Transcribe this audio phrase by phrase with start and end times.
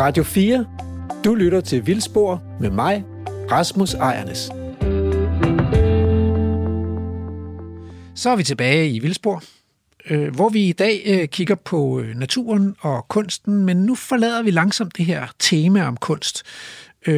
[0.00, 0.66] Radio 4.
[1.24, 3.04] Du lytter til Vildspor med mig,
[3.50, 4.38] Rasmus Ejernes.
[8.14, 9.42] Så er vi tilbage i Vildspor,
[10.10, 14.42] øh, hvor vi i dag øh, kigger på øh, naturen og kunsten, men nu forlader
[14.42, 16.42] vi langsomt det her tema om kunst,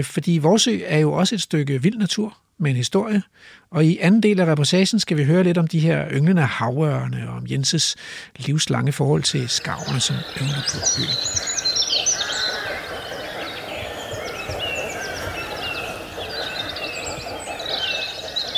[0.02, 3.22] fordi Vorsø er jo også et stykke vild natur med en historie,
[3.70, 7.28] og i anden del af reportagen skal vi høre lidt om de her ynglende havørne
[7.28, 7.96] og om Jenses
[8.36, 11.47] livslange forhold til skaverne, som yngler på øen.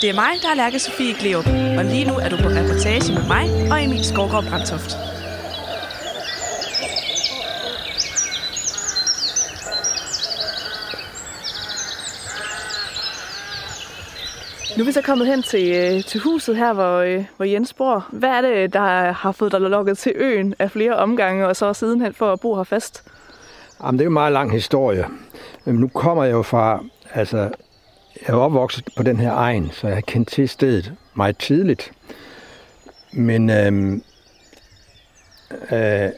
[0.01, 1.47] Det er mig, der er Lærke Sofie Gleup,
[1.79, 4.91] og lige nu er du på reportage med mig og Emil Skovgaard Brandtoft.
[14.77, 17.73] Nu er vi så kommet hen til, øh, til huset her, hvor, øh, hvor Jens
[17.73, 18.07] bor.
[18.13, 21.73] Hvad er det, der har fået dig lukket til øen af flere omgange, og så
[21.73, 23.05] sidenhen for at bo her fast?
[23.83, 25.07] Jamen, det er jo en meget lang historie.
[25.65, 27.51] Men nu kommer jeg jo fra altså,
[28.27, 31.93] jeg er opvokset på den her egen, så jeg har kendt til stedet meget tidligt.
[33.13, 34.03] Men øhm,
[35.73, 36.09] øh,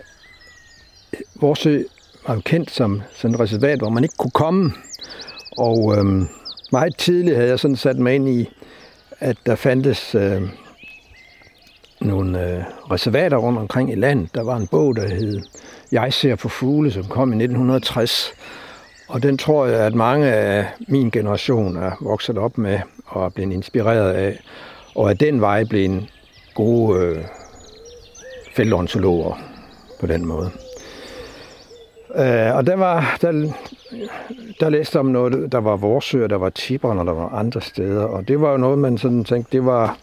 [1.40, 1.82] vores ø
[2.26, 4.72] var jo kendt som sådan et reservat, hvor man ikke kunne komme.
[5.58, 6.28] Og øhm,
[6.72, 8.48] meget tidligt havde jeg sådan sat mig ind i,
[9.20, 10.42] at der fandtes øh,
[12.00, 14.34] nogle øh, reservater rundt omkring i landet.
[14.34, 15.40] Der var en bog, der hed
[15.92, 18.32] Jeg ser på fugle, som kom i 1960.
[19.08, 23.28] Og den tror jeg, at mange af min generation er vokset op med og er
[23.28, 24.38] blevet inspireret af,
[24.94, 26.06] og af den vej blevet
[26.54, 27.24] gode øh,
[28.54, 29.38] feltontologer
[30.00, 30.50] på den måde.
[32.14, 33.52] Øh, og der var, der,
[34.60, 38.04] der læste om noget, der var Vorsø, der var Tiberen, og der var andre steder,
[38.04, 39.98] og det var jo noget, man sådan tænkte, det var,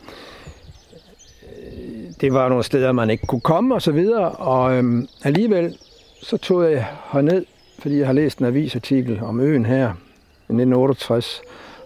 [2.22, 5.78] det var nogle steder, man ikke kunne komme og så videre, og øhm, alligevel
[6.24, 7.46] så tog jeg herned
[7.80, 11.42] fordi jeg har læst en avisartikel om øen her i 1968,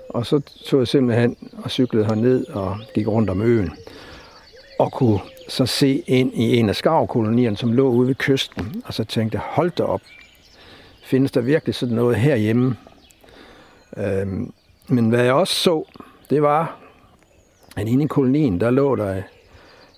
[0.10, 3.72] og så tog jeg simpelthen og cyklede herned og gik rundt om øen,
[4.80, 8.94] og kunne så se ind i en af skarvkolonierne, som lå ude ved kysten, og
[8.94, 10.02] så tænkte jeg, hold da op,
[11.04, 12.76] findes der virkelig sådan noget herhjemme?
[13.98, 14.54] Øhm,
[14.88, 15.84] men hvad jeg også så,
[16.30, 16.78] det var,
[17.78, 19.22] at inde i kolonien, der lå der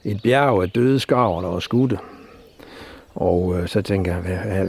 [0.03, 1.99] et bjerg af døde skarver, der var skudte.
[3.15, 4.67] Og øh, så tænker jeg, hvad,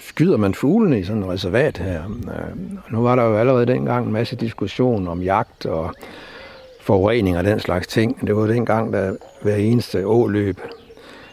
[0.00, 2.02] skyder man fuglene i sådan et reservat her?
[2.04, 5.94] Øh, nu var der jo allerede dengang en masse diskussion om jagt og
[6.80, 8.26] forurening og den slags ting.
[8.26, 9.12] Det var dengang, da
[9.42, 10.60] hver eneste åløb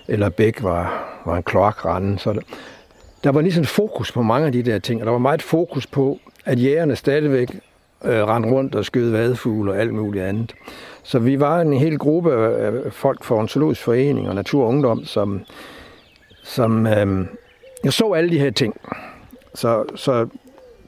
[0.08, 2.20] eller bæk var, var en kloakrande.
[2.20, 2.42] Så der,
[3.24, 5.88] der var ligesom fokus på mange af de der ting, og der var meget fokus
[5.88, 7.50] på, at jægerne stadigvæk
[8.06, 10.54] øh, rende rundt og skød vadefugle og alt muligt andet.
[11.04, 15.06] Så vi var en hel gruppe af folk fra Ontologisk Forening og Natur og Ungdom,
[15.06, 15.42] som,
[16.44, 17.26] som øh,
[17.84, 18.76] jeg så alle de her ting.
[19.54, 20.28] Så, så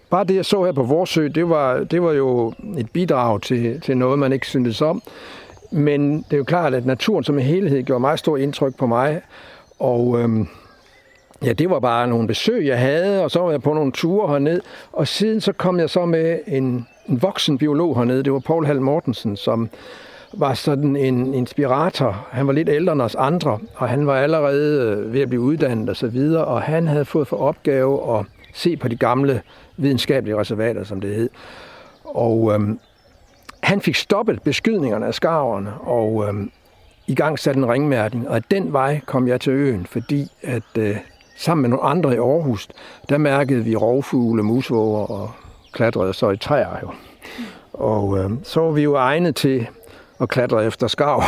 [0.09, 3.81] bare det, jeg så her på Vorsø, det var, det var jo et bidrag til,
[3.81, 5.01] til noget, man ikke syntes om.
[5.72, 8.85] Men det er jo klart, at naturen som en helhed gjorde meget stort indtryk på
[8.85, 9.22] mig.
[9.80, 10.47] Og øhm,
[11.44, 14.28] ja, det var bare nogle besøg, jeg havde, og så var jeg på nogle ture
[14.28, 14.62] herned.
[14.91, 18.23] Og siden så kom jeg så med en, en voksen biolog hernede.
[18.23, 19.69] Det var Paul Hall Mortensen, som
[20.33, 22.27] var sådan en inspirator.
[22.31, 25.41] Han var lidt ældre end os andre, og han var allerede øh, ved at blive
[25.41, 29.41] uddannet og så videre, og han havde fået for opgave at se på de gamle
[29.77, 31.29] videnskabelige reservater, som det hed.
[32.03, 32.79] Og øhm,
[33.63, 36.51] han fik stoppet beskydningerne af skarverne, og øhm,
[37.07, 40.97] i gang satte en ringmærkning, og den vej kom jeg til øen, fordi at øh,
[41.37, 42.67] sammen med nogle andre i Aarhus,
[43.09, 45.31] der mærkede vi rovfugle, musvåger og
[45.73, 46.91] klatrede så i træer jo.
[47.73, 49.67] Og øh, så var vi jo egnet til
[50.19, 51.23] at klatre efter skarv.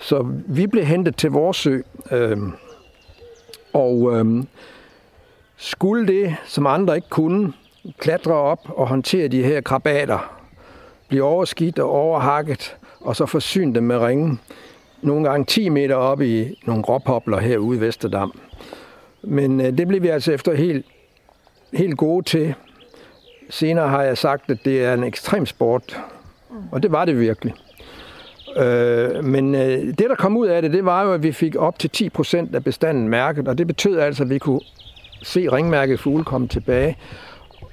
[0.00, 1.80] Så vi blev hentet til vores sø,
[2.10, 2.38] øh,
[3.72, 4.44] og øh,
[5.56, 7.52] skulle det, som andre ikke kunne,
[7.98, 10.34] klatre op og håndtere de her krabater,
[11.08, 14.40] blive overskidt og overhakket, og så forsyne dem med ringen,
[15.02, 18.40] nogle gange 10 meter op i nogle gråpopler herude i Vesterdam.
[19.22, 20.86] Men øh, det blev vi altså efter helt,
[21.72, 22.54] helt gode til.
[23.50, 26.00] Senere har jeg sagt, at det er en ekstrem sport,
[26.72, 27.54] og det var det virkelig.
[28.56, 31.56] Øh, men øh, det, der kom ud af det, det var jo, at vi fik
[31.56, 34.60] op til 10% af bestanden mærket, og det betød altså, at vi kunne
[35.22, 36.96] se ringmærket fugle komme tilbage.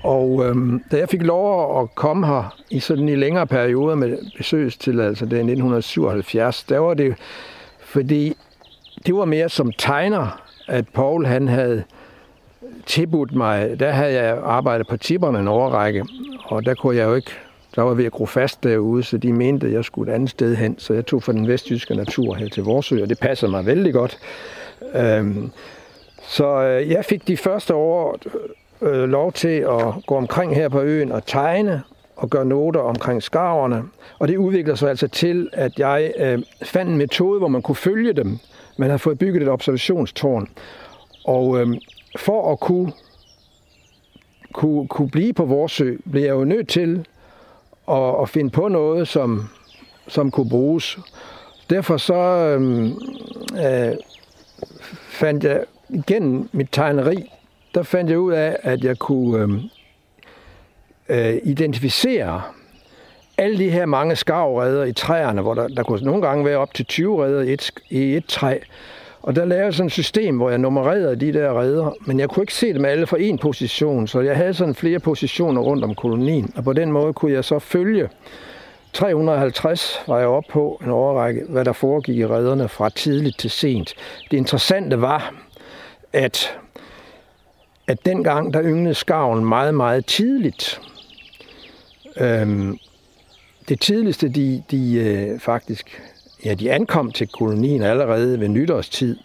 [0.04, 4.18] Og øh, da jeg fik lov at komme her i sådan en længere perioder med
[4.38, 7.16] besøgstilladelse, det er 1977, der var det
[7.80, 8.38] fordi
[9.06, 11.84] det var mere som tegner, at Paul han havde
[12.86, 16.06] tilbudt mig, der havde jeg arbejdet på tipperne en overrække,
[16.46, 17.32] og der kunne jeg jo ikke
[17.76, 20.30] der var ved at gro fast derude, så de mente, at jeg skulle et andet
[20.30, 20.80] sted hen.
[20.80, 23.94] Så jeg tog fra den vestjyske natur her til Vorsø, og det passede mig vældig
[23.94, 24.18] godt.
[24.96, 25.52] Øhm,
[26.28, 28.18] Så øh, jeg fik de første år
[28.82, 31.82] øh, lov til at gå omkring her på øen og tegne
[32.16, 33.84] og gøre noter omkring skarverne.
[34.20, 37.76] Og det udviklede sig altså til, at jeg øh, fandt en metode, hvor man kunne
[37.76, 38.40] følge dem.
[38.78, 40.48] Man havde fået bygget et observationstårn.
[41.26, 41.68] Og øh,
[42.18, 42.92] for at kunne,
[44.54, 47.08] kunne, kunne blive på vores sø, blev jeg jo nødt til
[47.90, 49.50] at, at finde på noget, som,
[50.08, 51.00] som kunne bruges.
[51.70, 52.86] Derfor så øh,
[53.66, 53.96] øh,
[55.10, 57.32] fandt jeg igen mit tegneri,
[57.76, 59.70] der fandt jeg ud af, at jeg kunne
[61.10, 62.42] øh, øh, identificere
[63.38, 66.74] alle de her mange skarvreder i træerne, hvor der, der kunne nogle gange være op
[66.74, 68.58] til 20 redder i et, i et træ.
[69.22, 72.30] Og der lavede jeg sådan et system, hvor jeg nummererede de der redder, men jeg
[72.30, 75.84] kunne ikke se dem alle fra én position, så jeg havde sådan flere positioner rundt
[75.84, 78.10] om kolonien, og på den måde kunne jeg så følge
[78.94, 83.50] 350 var jeg oppe på en overrække, hvad der foregik i redderne fra tidligt til
[83.50, 83.94] sent.
[84.32, 85.36] Det interessante var,
[86.14, 86.58] at,
[87.88, 90.82] at dengang der ynglede skarven meget, meget tidligt.
[92.18, 92.78] Øhm,
[93.70, 96.02] det tidligste, de, de øh, faktisk
[96.46, 99.18] ja, de ankom til kolonien allerede ved nytårstid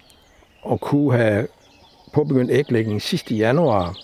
[0.62, 1.46] og kunne have
[2.12, 3.96] påbegyndt æglægning sidste januar.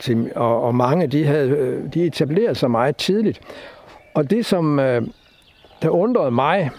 [0.00, 3.40] Til, og, og mange de havde øh, de etableret sig meget tidligt.
[4.14, 5.02] Og det, som øh,
[5.82, 6.70] der undrede mig,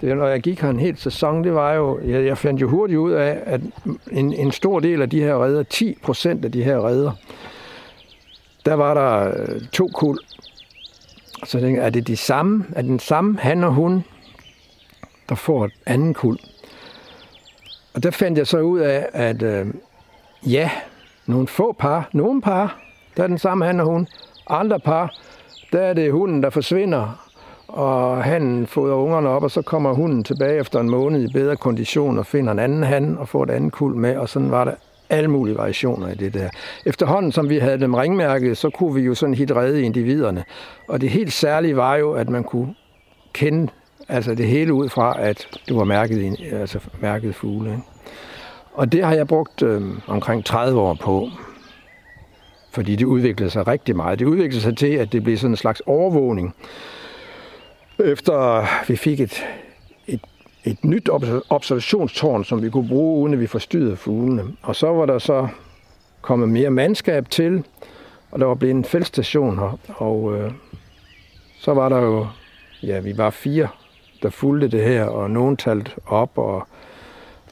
[0.00, 2.68] det, når jeg gik her en hel sæson, det var jo, jeg, jeg fandt jo
[2.68, 3.60] hurtigt ud af, at
[4.10, 7.12] en, en stor del af de her redder, 10 procent af de her redder,
[8.66, 10.18] der var der øh, to kul.
[11.44, 14.04] Så tænkte er det de samme, er den samme han og hun,
[15.28, 16.38] der får et anden kul?
[17.94, 19.66] Og der fandt jeg så ud af, at øh,
[20.46, 20.70] ja,
[21.26, 22.78] nogle få par, nogle par,
[23.16, 24.08] der er den samme han og hun,
[24.50, 25.14] andre par,
[25.72, 27.28] der er det hunden, der forsvinder,
[27.68, 31.56] og han fodrer ungerne op, og så kommer hunden tilbage efter en måned i bedre
[31.56, 34.64] kondition og finder en anden han og får et andet kul med, og sådan var
[34.64, 34.74] der
[35.10, 36.48] alle mulige variationer i det der.
[36.86, 40.44] Efterhånden, som vi havde dem ringmærket, så kunne vi jo sådan hit redde individerne.
[40.88, 42.74] Og det helt særlige var jo, at man kunne
[43.32, 43.68] kende
[44.08, 47.70] altså det hele ud fra, at du var mærket, altså mærket fugle.
[47.70, 47.82] Ikke?
[48.72, 51.30] Og det har jeg brugt øh, omkring 30 år på
[52.78, 54.18] fordi det udviklede sig rigtig meget.
[54.18, 56.54] Det udviklede sig til, at det blev sådan en slags overvågning.
[57.98, 59.44] Efter vi fik et,
[60.06, 60.20] et,
[60.64, 61.08] et nyt
[61.50, 64.44] observationstårn, som vi kunne bruge, uden at vi forstyrrede fuglene.
[64.62, 65.48] Og så var der så
[66.20, 67.64] kommet mere mandskab til,
[68.30, 69.78] og der var blevet en feltstation her.
[69.88, 70.52] Og øh,
[71.58, 72.26] så var der jo,
[72.82, 73.68] ja, vi var fire,
[74.22, 76.66] der fulgte det her, og nogen talte op, og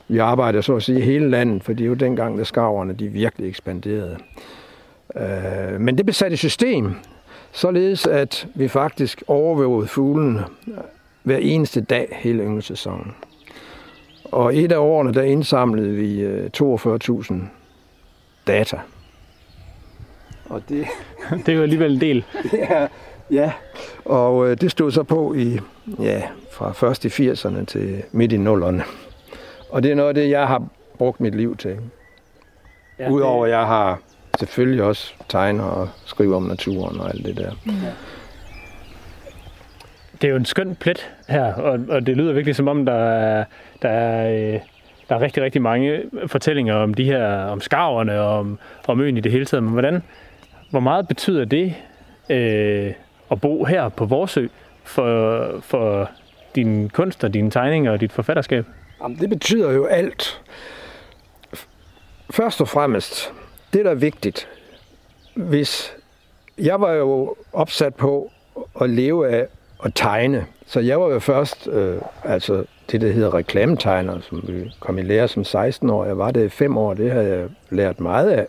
[0.08, 3.08] vi arbejdede så at sige hele landet, for det er jo dengang, der skarverne de
[3.08, 4.16] virkelig ekspanderede.
[5.16, 6.94] Øh, men det blev sat i system,
[7.52, 10.44] således at vi faktisk overvågede fuglene
[11.22, 13.14] hver eneste dag hele ynglesæsonen.
[14.24, 16.26] Og et af årene, der indsamlede vi
[16.56, 17.40] 42.000 øh,
[18.46, 18.80] data.
[20.48, 20.86] Og det...
[21.46, 22.24] det er jo alligevel en del.
[22.70, 22.86] ja,
[23.30, 23.52] ja,
[24.04, 25.58] og øh, det stod så på i,
[25.98, 26.22] ja,
[26.56, 28.82] fra først i 80'erne til midt i 0'erne.
[29.70, 30.62] Og det er noget af det, jeg har
[30.99, 31.76] brugt mit liv til.
[32.99, 34.00] Ja, Udover at jeg har
[34.38, 37.50] selvfølgelig også tegner og skriver om naturen og alt det der.
[37.67, 37.93] Ja.
[40.23, 42.93] Det er jo en skøn plet her, og, og det lyder virkelig som om, der
[42.93, 43.44] er,
[43.82, 44.61] der er, øh,
[45.09, 49.16] der er rigtig, rigtig mange fortællinger om de her, om skarverne og om, om øen
[49.16, 49.62] i det hele taget.
[49.62, 50.02] Men hvordan,
[50.71, 51.75] hvor meget betyder det
[52.30, 52.92] øh,
[53.30, 54.47] at bo her på Vorsø
[54.85, 56.11] for, for
[56.56, 58.64] din kunst og dine tegninger og dit forfatterskab?
[59.02, 60.42] Jamen, det betyder jo alt.
[62.30, 63.32] Først og fremmest,
[63.72, 64.48] det, der er vigtigt,
[65.34, 65.96] hvis
[66.58, 68.30] jeg var jo opsat på
[68.80, 69.46] at leve af
[69.84, 74.72] at tegne, så jeg var jo først, øh, altså det, der hedder reklametegner, som vi
[74.80, 76.04] kom i lære som 16 år.
[76.04, 78.46] Jeg var det i fem år, det har jeg lært meget af.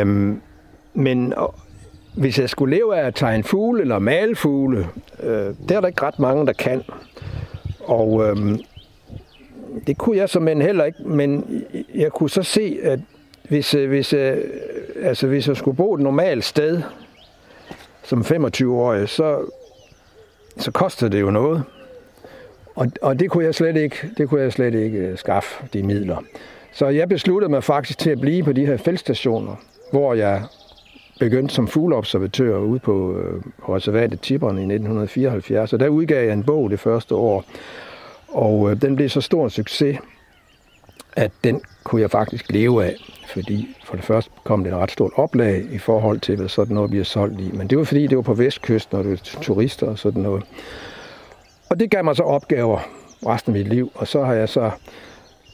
[0.00, 0.40] Øhm,
[0.94, 1.34] men
[2.16, 4.88] hvis jeg skulle leve af at tegne fugle eller male fugle,
[5.22, 6.82] øh, det er der ikke ret mange, der kan.
[7.80, 8.58] Og øh,
[9.86, 11.62] det kunne jeg som heller ikke, men
[11.94, 13.00] jeg kunne så se, at
[13.48, 14.36] hvis, øh, hvis, øh,
[15.02, 16.82] altså, hvis jeg skulle bo et normalt sted
[18.02, 19.50] som 25-årig, så,
[20.56, 21.62] så kostede det jo noget.
[22.74, 25.82] Og, og det kunne jeg slet ikke, det kunne jeg slet ikke øh, skaffe de
[25.82, 26.16] midler.
[26.72, 29.56] Så jeg besluttede mig faktisk til at blive på de her feltstationer,
[29.92, 30.42] hvor jeg
[31.24, 33.22] begyndte som fugleobservatør ude på,
[33.62, 35.72] på reservatet Tiberen i 1974.
[35.72, 37.44] Og der udgav jeg en bog det første år,
[38.28, 39.98] og øh, den blev så stor en succes,
[41.16, 42.96] at den kunne jeg faktisk leve af.
[43.28, 46.74] Fordi for det første kom det et ret stort oplag i forhold til, hvad sådan
[46.74, 47.50] noget bliver solgt i.
[47.54, 50.44] Men det var fordi, det var på vestkysten, og det var turister og sådan noget.
[51.70, 52.78] Og det gav mig så opgaver
[53.26, 53.92] resten af mit liv.
[53.94, 54.70] Og så har jeg så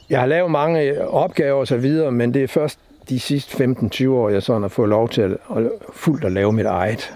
[0.09, 2.79] jeg har lavet mange opgaver og så videre, men det er først
[3.09, 6.51] de sidste 15-20 år, jeg sådan har fået lov til at, at fuldt at lave
[6.51, 7.13] mit eget.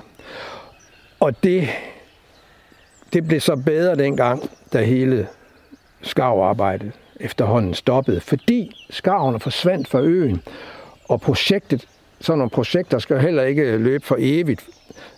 [1.19, 1.67] Og det,
[3.13, 5.27] det blev så bedre dengang, da hele
[6.01, 10.41] skavarbejdet efterhånden stoppede, fordi skaverne forsvandt fra øen,
[11.09, 11.87] og projektet,
[12.21, 14.65] sådan nogle projekter skal heller ikke løbe for evigt.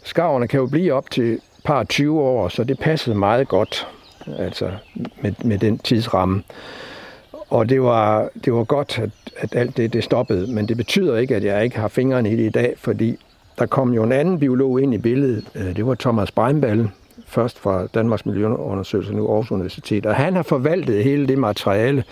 [0.04, 3.88] Skarverne kan jo blive op til par 20 år, så det passede meget godt
[4.38, 4.72] altså
[5.22, 6.44] med, med den tidsramme.
[7.50, 11.18] Og det var, det var godt, at, at alt det, det stoppede, men det betyder
[11.18, 13.18] ikke, at jeg ikke har fingrene i det i dag, fordi
[13.60, 15.46] der kom jo en anden biolog ind i billedet.
[15.56, 16.92] Øh, det var Thomas Breinballe,
[17.28, 20.06] først fra Danmarks Miljøundersøgelse, nu Aarhus Universitet.
[20.06, 22.04] Og han har forvaltet hele det materiale,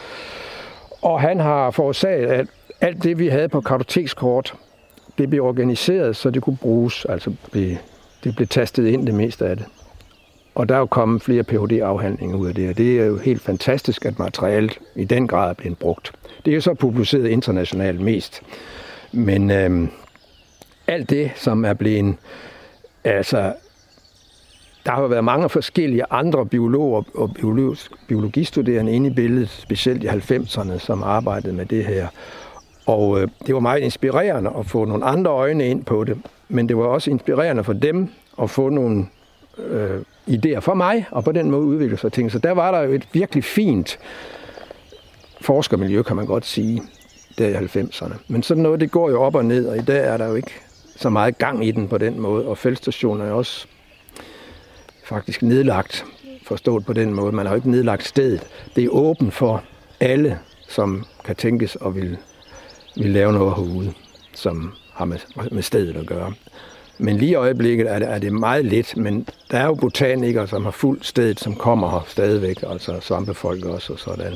[1.01, 2.47] og han har forårsaget, at
[2.81, 4.53] alt det, vi havde på kartotekskort,
[5.17, 7.05] det blev organiseret, så det kunne bruges.
[7.05, 7.33] Altså
[8.23, 9.65] det blev tastet ind det meste af det.
[10.55, 13.41] Og der er jo kommet flere Ph.D.-afhandlinger ud af det, og det er jo helt
[13.41, 16.11] fantastisk, at materialet i den grad er blevet brugt.
[16.45, 18.41] Det er jo så publiceret internationalt mest.
[19.11, 19.89] Men øhm,
[20.87, 22.15] alt det, som er blevet...
[23.03, 23.53] Altså,
[24.85, 27.29] der har jo været mange forskellige andre biologer og
[28.07, 32.07] biologistuderende inde i billedet, specielt i 90'erne, som arbejdede med det her.
[32.85, 36.17] Og øh, det var meget inspirerende at få nogle andre øjne ind på det,
[36.49, 38.09] men det var også inspirerende for dem
[38.41, 39.05] at få nogle
[39.57, 42.31] øh, idéer for mig, og på den måde udvikle sig ting.
[42.31, 43.99] Så der var der jo et virkelig fint
[45.41, 46.81] forskermiljø, kan man godt sige,
[47.37, 48.13] der i 90'erne.
[48.27, 50.35] Men sådan noget, det går jo op og ned, og i dag er der jo
[50.35, 50.51] ikke
[50.95, 53.67] så meget gang i den på den måde, og feltstationen er også
[55.05, 56.05] faktisk nedlagt,
[56.43, 57.31] forstået på den måde.
[57.31, 58.47] Man har jo ikke nedlagt stedet.
[58.75, 59.63] Det er åbent for
[59.99, 62.17] alle, som kan tænkes og vil,
[62.95, 63.93] vil lave noget herude,
[64.33, 65.17] som har med,
[65.51, 66.33] med stedet at gøre.
[66.97, 70.47] Men lige i øjeblikket er det, er det meget lidt, men der er jo botanikere,
[70.47, 74.33] som har fuldt stedet, som kommer her stadigvæk, altså svampefolk også og sådan.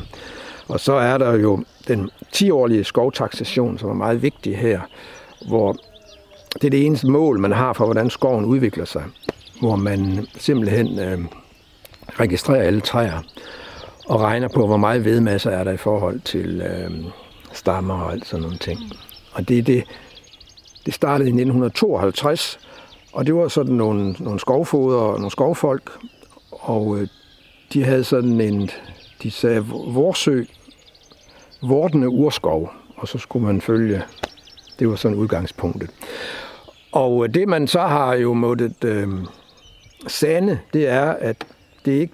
[0.67, 4.79] Og så er der jo den 10-årige skovtaxation, som er meget vigtig her,
[5.47, 5.75] hvor
[6.53, 9.03] det er det eneste mål, man har for, hvordan skoven udvikler sig,
[9.59, 11.19] hvor man simpelthen øh,
[12.19, 13.23] registrerer alle træer
[14.05, 16.91] og regner på, hvor meget vedmasse er der i forhold til øh,
[17.53, 18.79] stammer og alt sådan nogle ting.
[19.33, 19.83] Og det er det,
[20.89, 22.59] det startede i 1952,
[23.13, 25.91] og det var sådan nogle, nogle skovfoder og nogle skovfolk,
[26.51, 27.07] og øh,
[27.73, 28.69] de havde sådan en,
[29.23, 30.43] de sagde, Vorsø,
[31.61, 34.01] vortende urskov, og så skulle man følge,
[34.79, 35.89] det var sådan udgangspunktet.
[36.91, 39.07] Og øh, det man så har jo måttet øh,
[40.07, 41.45] sande, det er, at
[41.85, 42.13] det ikke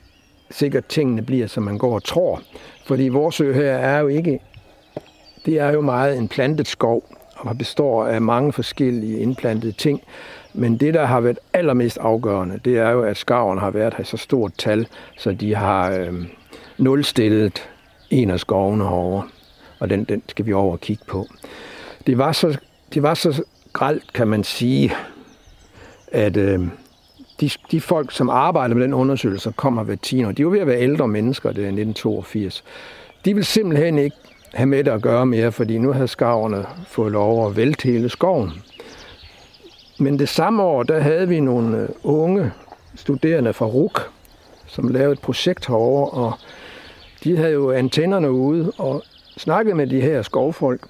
[0.52, 2.42] sikkert tingene bliver, som man går og tror.
[2.86, 4.40] Fordi Vorsø her er jo ikke,
[5.46, 7.04] det er jo meget en plantet skov,
[7.46, 10.02] og består af mange forskellige indplantede ting.
[10.54, 14.02] Men det, der har været allermest afgørende, det er jo, at skarven har været her
[14.02, 14.88] i så stort tal,
[15.18, 16.14] så de har øh,
[16.78, 17.70] nulstillet
[18.10, 19.24] en af skovene herovre,
[19.80, 21.28] og den, den skal vi over og kigge på.
[22.08, 22.58] Det var så,
[22.94, 24.94] det var så gralt, kan man sige,
[26.08, 26.60] at øh,
[27.42, 30.50] de, de folk, som arbejder med den undersøgelse, kommer hver 10 år, de er jo
[30.50, 32.64] ved at være ældre mennesker, det er 1982.
[33.26, 34.16] De vil simpelthen ikke
[34.56, 38.10] have med det at gøre mere, fordi nu havde skarverne fået lov at vælte hele
[38.10, 38.52] skoven.
[40.00, 42.52] Men det samme år, der havde vi nogle øh, unge
[42.96, 44.02] studerende fra RUK,
[44.68, 46.34] som lavede et projekt herover, og
[47.24, 49.04] de havde jo antennerne ude og
[49.38, 50.88] snakkede med de her skovfolk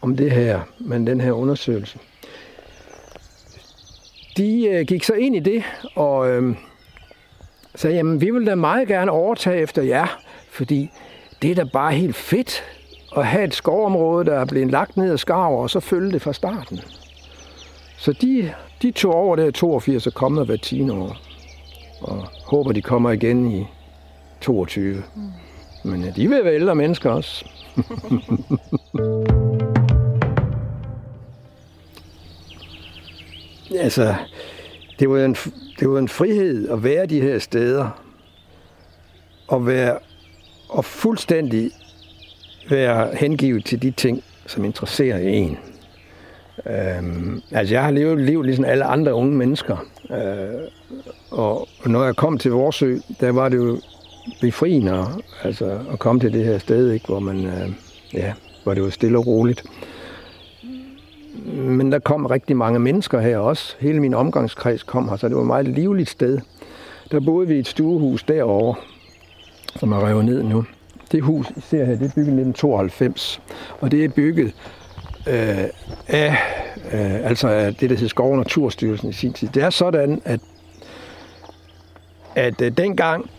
[0.00, 1.98] om det her, men den her undersøgelse.
[4.36, 5.62] De øh, gik så ind i det
[5.94, 6.56] og øh,
[7.74, 10.90] sagde, jamen vi vil da meget gerne overtage efter jer, fordi
[11.42, 12.75] det er da bare helt fedt
[13.16, 16.22] at have et skovområde, der er blevet lagt ned af skarver, og så følge det
[16.22, 16.80] fra starten.
[17.98, 21.16] Så de, de tog over der 82 og kommer hver 10 år.
[22.00, 23.66] Og håber, de kommer igen i
[24.40, 25.02] 22.
[25.14, 25.22] Mm.
[25.90, 27.44] Men ja, de vil være ældre mennesker også.
[33.84, 34.14] altså,
[34.98, 35.36] det var, en,
[35.80, 38.02] det var en frihed at være de her steder.
[39.48, 39.98] Og være
[40.68, 41.70] og fuldstændig
[42.70, 45.58] være hengivet til de ting, som interesserer en.
[46.66, 49.76] Øhm, altså, jeg har levet et liv ligesom alle andre unge mennesker.
[50.10, 50.60] Øh,
[51.30, 53.80] og når jeg kom til Vorsø, der var det jo
[54.40, 55.06] befriende
[55.42, 57.68] altså, at komme til det her sted, ikke, hvor man, øh,
[58.14, 58.32] ja,
[58.62, 59.64] hvor det var stille og roligt.
[61.54, 63.74] Men der kom rigtig mange mennesker her også.
[63.78, 66.38] Hele min omgangskreds kom her, så det var et meget livligt sted.
[67.10, 68.74] Der boede vi i et stuehus derovre,
[69.76, 70.64] som er revet ned nu.
[71.12, 73.42] Det hus, I ser her, det er bygget i 1992,
[73.80, 74.54] og det er bygget
[75.28, 75.64] øh,
[76.08, 76.36] af,
[76.92, 79.48] øh, altså af det, der hedder Skov- og Naturstyrelsen i sin tid.
[79.48, 80.40] Det er sådan, at,
[82.34, 83.30] at øh, dengang,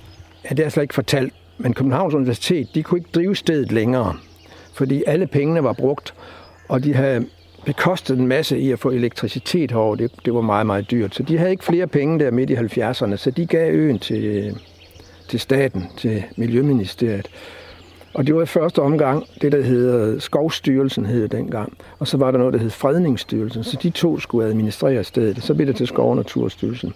[0.44, 4.16] at det er slet ikke fortalt men Københavns Universitet, de kunne ikke drive stedet længere,
[4.74, 6.14] fordi alle pengene var brugt,
[6.70, 7.26] og de havde
[7.66, 9.96] bekostet en masse i at få elektricitet herover.
[9.96, 11.16] Det, det var meget, meget dyrt.
[11.16, 14.24] Så de havde ikke flere penge der midt i 70'erne, så de gav øen til,
[14.24, 14.54] øh,
[15.28, 17.30] til staten, til Miljøministeriet.
[18.14, 21.78] Og det var i første omgang det, der hedder Skovstyrelsen, hed det dengang.
[22.00, 23.64] Og så var der noget, der hed Fredningsstyrelsen.
[23.64, 25.44] Så de to skulle administrere stedet.
[25.44, 26.94] Så blev det til Skov- og Naturstyrelsen.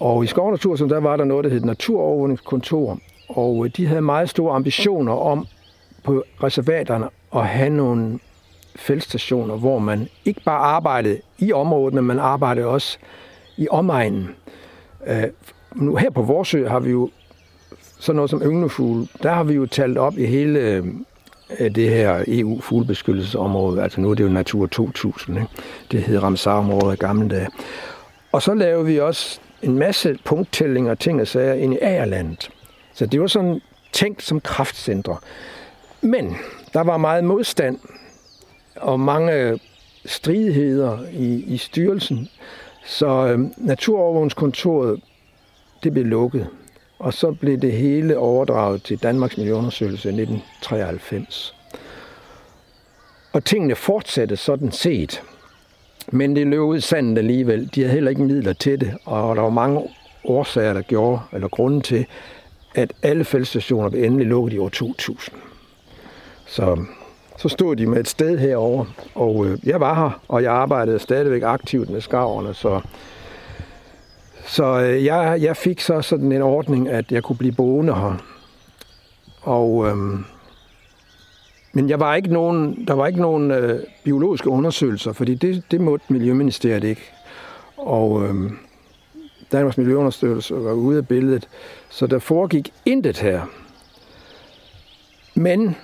[0.00, 2.98] Og i Skov- og Naturstyrelsen, der var der noget, der hed Naturovervågningskontor.
[3.28, 5.46] Og øh, de havde meget store ambitioner om
[6.04, 8.18] på reservaterne at have nogle
[8.76, 12.98] feltstationer, hvor man ikke bare arbejdede i området, men man arbejdede også
[13.56, 14.28] i omegnen.
[15.06, 15.24] Øh,
[15.74, 17.10] nu her på Vorsø har vi jo
[17.98, 20.86] sådan noget som ynglefugl, der har vi jo talt op i hele øh,
[21.60, 23.82] øh, det her EU-fuglebeskyttelsesområde.
[23.82, 25.36] Altså nu er det jo Natur 2000.
[25.36, 25.48] Ikke?
[25.90, 27.48] Det hed Ramsar-området i gamle dage.
[28.32, 32.50] Og så lavede vi også en masse punkttællinger og ting og sager ind i Agerlandet.
[32.94, 33.60] Så det var sådan
[33.92, 35.16] tænkt som kraftcentre.
[36.00, 36.36] Men
[36.72, 37.78] der var meget modstand
[38.76, 39.58] og mange øh,
[40.06, 42.28] stridigheder i, i styrelsen.
[42.86, 45.00] Så øh, Naturovervågningskontoret,
[45.82, 46.46] det blev lukket.
[46.98, 51.54] Og så blev det hele overdraget til Danmarks Miljøundersøgelse i 1993.
[53.32, 55.22] Og tingene fortsatte sådan set.
[56.12, 57.70] Men det løb ud sandet alligevel.
[57.74, 59.82] De havde heller ikke midler til det, og der var mange
[60.24, 62.06] årsager, der gjorde, eller grunden til,
[62.74, 65.36] at alle fældstationer blev endelig lukket i år 2000.
[66.46, 66.84] Så,
[67.38, 68.84] så stod de med et sted herover,
[69.14, 72.80] og øh, jeg var her, og jeg arbejdede stadigvæk aktivt med skarverne, så
[74.46, 78.24] så øh, jeg, jeg fik så sådan en ordning, at jeg kunne blive boende her.
[79.42, 79.96] Og, øh,
[81.72, 85.80] men jeg var ikke nogen, der var ikke nogen øh, biologiske undersøgelser, fordi det, det
[85.80, 87.12] måtte Miljøministeriet ikke.
[87.76, 88.52] Og øh,
[89.52, 91.48] Danmarks Miljøunderstøttelse var ude af billedet,
[91.88, 93.42] så der foregik intet her.
[95.34, 95.76] Men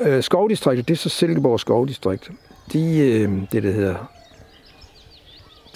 [0.00, 2.30] øh, skovdistriktet, det er så Silkeborg skovdistrikt,
[2.72, 4.15] de, øh, det der hedder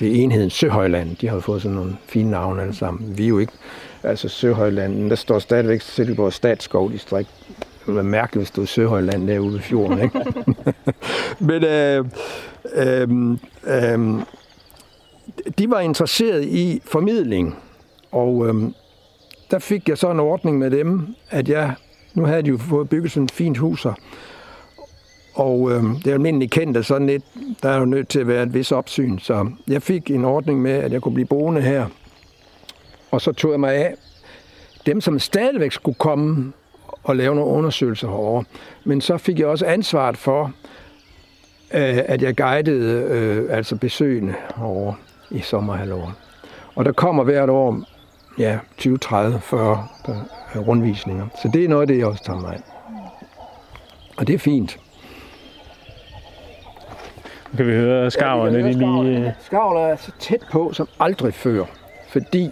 [0.01, 1.17] det er enheden Søhøjland.
[1.17, 3.19] De har fået sådan nogle fine navne alle sammen.
[3.19, 3.53] Vi er jo ikke,
[4.03, 7.31] altså Søhøjland, der står stadigvæk Silkeborg Statsskovdistrikt.
[7.87, 10.25] Det var mærkeligt, hvis det var Søhøjland derude ved fjorden, ikke?
[11.49, 12.05] Men øh,
[12.75, 13.09] øh,
[13.67, 14.23] øh,
[15.59, 17.57] de var interesseret i formidling,
[18.13, 18.55] og øh,
[19.51, 21.75] der fik jeg så en ordning med dem, at jeg,
[22.15, 23.95] nu havde de jo fået bygget sådan et fint hus her,
[25.35, 27.25] og øh, det er almindeligt kendt, at sådan lidt,
[27.63, 29.19] der er jo nødt til at være et vis opsyn.
[29.19, 31.87] Så jeg fik en ordning med, at jeg kunne blive boende her.
[33.11, 33.95] Og så tog jeg mig af
[34.87, 36.53] dem, som stadigvæk skulle komme
[37.03, 38.45] og lave nogle undersøgelser herovre.
[38.85, 40.53] Men så fik jeg også ansvaret for,
[41.75, 44.95] øh, at jeg guidede øh, altså besøgende herovre
[45.31, 46.13] i sommerhalvåret.
[46.75, 47.83] Og der kommer hvert år
[48.39, 49.87] ja, 20, 30, 40
[50.57, 51.27] rundvisninger.
[51.43, 52.61] Så det er noget af det, jeg også tager mig af.
[54.17, 54.79] Og det er fint.
[57.53, 58.59] Nu kan vi høre skarverne.
[58.59, 59.35] Ja, lige...
[59.41, 61.65] Skarverne er så tæt på som aldrig før,
[62.09, 62.51] fordi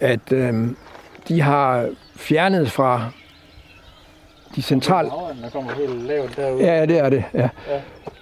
[0.00, 0.76] at øhm,
[1.28, 3.10] de har fjernet fra
[4.56, 5.08] de centrale...
[5.42, 6.64] Der kommer helt lavt derude.
[6.64, 7.24] Ja, det er det.
[7.34, 7.40] Ja.
[7.40, 7.48] ja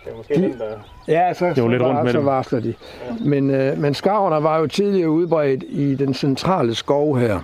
[0.04, 0.42] det er måske de...
[0.42, 0.76] den, der...
[1.08, 2.74] Ja, så, det var lidt rundt med så varsler de.
[3.08, 3.14] Ja.
[3.20, 7.40] Men, øh, men skarverne var jo tidligere udbredt i den centrale skov her.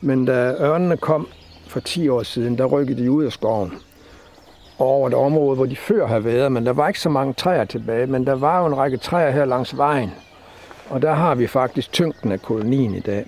[0.00, 1.28] Men da ørnene kom
[1.66, 3.72] for 10 år siden, der rykkede de ud af skoven
[4.80, 7.64] over et område, hvor de før har været, men der var ikke så mange træer
[7.64, 10.10] tilbage, men der var jo en række træer her langs vejen.
[10.90, 13.26] Og der har vi faktisk tyngden af kolonien i dag.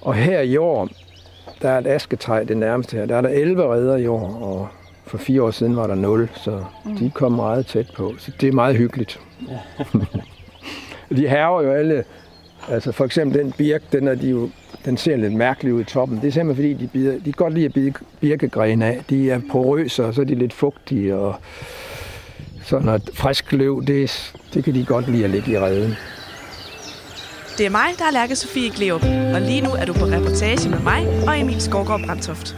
[0.00, 0.88] Og her i år,
[1.62, 3.06] der er et asketræ det nærmeste her.
[3.06, 4.68] Der er der 11 redder i år, og
[5.06, 6.96] for fire år siden var der 0, så mm.
[6.96, 8.14] de kom meget tæt på.
[8.18, 9.20] Så det er meget hyggeligt.
[9.48, 9.84] Ja.
[11.16, 12.04] de haver jo alle,
[12.68, 14.50] altså for eksempel den birk, den er de jo
[14.84, 16.20] den ser lidt mærkelig ud i toppen.
[16.20, 19.04] Det er simpelthen fordi, de, bider, de kan godt lide at bide birkegrene af.
[19.10, 21.34] De er porøse, og så er de lidt fugtige, og
[22.62, 25.94] sådan noget frisk løv, det, det kan de godt lide at ligge i redden.
[27.58, 29.02] Det er mig, der er Lærke Sofie Gleup,
[29.34, 32.56] og lige nu er du på reportage med mig og Emil Skovgaard Brandtoft.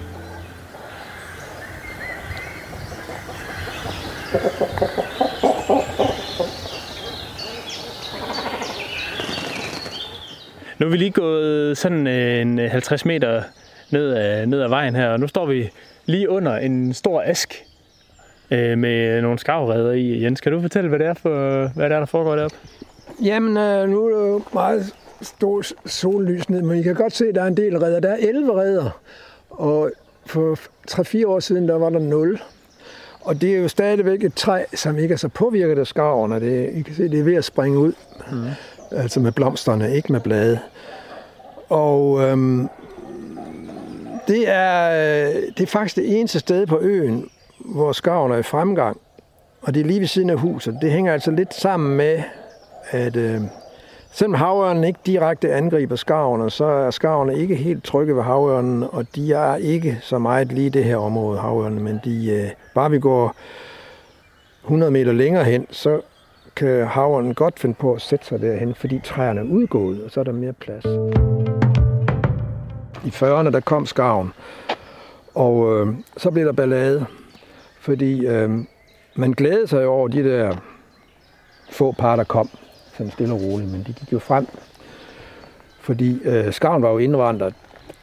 [10.79, 13.43] Nu er vi lige gået sådan øh, en 50 meter
[13.91, 15.71] ned ad, ned ad vejen her, og nu står vi
[16.07, 17.65] lige under en stor ask
[18.51, 20.23] øh, med nogle skarvredder i.
[20.23, 22.57] Jens, kan du fortælle, hvad det er, for, hvad det er der foregår deroppe?
[23.23, 27.29] Jamen, øh, nu er det jo meget stor sollys ned, men I kan godt se,
[27.29, 28.01] at der er en del redder.
[28.01, 29.01] Der er 11 redder,
[29.51, 29.91] og
[30.27, 30.59] for
[30.91, 32.41] 3-4 år siden, der var der 0.
[33.21, 36.41] Og det er jo stadigvæk et træ, som ikke er så påvirket af skarverne.
[36.41, 37.93] Det, I kan se, det er ved at springe ud.
[38.33, 38.39] Mm
[38.91, 40.59] altså med blomsterne, ikke med blade.
[41.69, 42.69] Og øhm,
[44.29, 44.91] Det er,
[45.57, 49.01] det er faktisk det eneste sted på øen, hvor skarven er i fremgang.
[49.63, 50.79] Og det er lige ved siden af huset.
[50.83, 52.23] Det hænger altså lidt sammen med,
[52.91, 53.41] at øh,
[54.13, 59.07] selvom havørnen ikke direkte angriber skarverne, så er skarverne ikke helt trygge ved havørnen, og
[59.15, 62.99] de er ikke så meget lige det her område, havørnene, men de, øh, bare vi
[62.99, 63.35] går
[64.65, 66.01] 100 meter længere hen, så
[66.59, 70.21] kan havren godt finde på at sætte sig derhen, fordi træerne er udgået, og så
[70.21, 70.85] er der mere plads.
[73.05, 74.33] I 40'erne, der kom skarven,
[75.35, 77.07] og øh, så blev der ballade,
[77.81, 78.51] fordi øh,
[79.17, 80.57] man glædede sig over de der
[81.71, 82.49] få par, der kom,
[82.97, 84.47] sådan stille og roligt, men de gik jo frem,
[85.81, 87.55] fordi øh, skarven var jo indvandret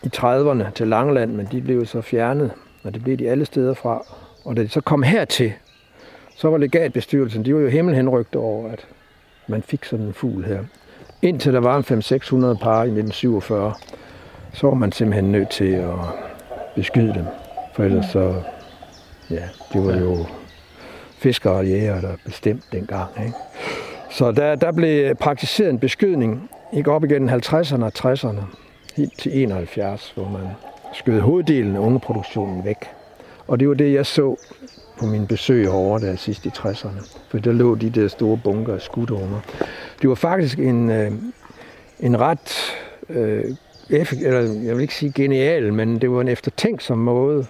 [0.03, 2.51] i 30'erne til Langeland, men de blev så fjernet,
[2.83, 4.05] og det blev de alle steder fra.
[4.45, 5.53] Og da de så kom hertil,
[6.35, 8.87] så var legatbestyrelsen, de var jo himmelhenrygte over, at
[9.47, 10.59] man fik sådan en fugl her.
[11.21, 13.73] Indtil der var en 500-600 par i 1947,
[14.53, 15.95] så var man simpelthen nødt til at
[16.75, 17.25] beskyde dem.
[17.73, 18.33] For ellers så,
[19.29, 19.43] ja,
[19.73, 20.25] det var jo
[21.17, 23.09] fiskere og jæger, der bestemte dengang.
[23.19, 23.33] Ikke?
[24.11, 28.41] Så der, der blev praktiseret en beskydning, ikke op igennem 50'erne og 60'erne,
[28.95, 30.47] helt til 71, hvor man
[30.93, 32.77] skød hoveddelen af ungeproduktionen væk.
[33.47, 34.35] Og det var det, jeg så
[34.99, 37.19] på min besøg over der sidst i 60'erne.
[37.29, 39.39] For der lå de der store bunker af skudunger.
[40.01, 41.11] Det var faktisk en, øh,
[41.99, 42.73] en ret,
[43.09, 43.43] øh,
[43.89, 47.45] eller jeg vil ikke sige genial, men det var en eftertænksom måde,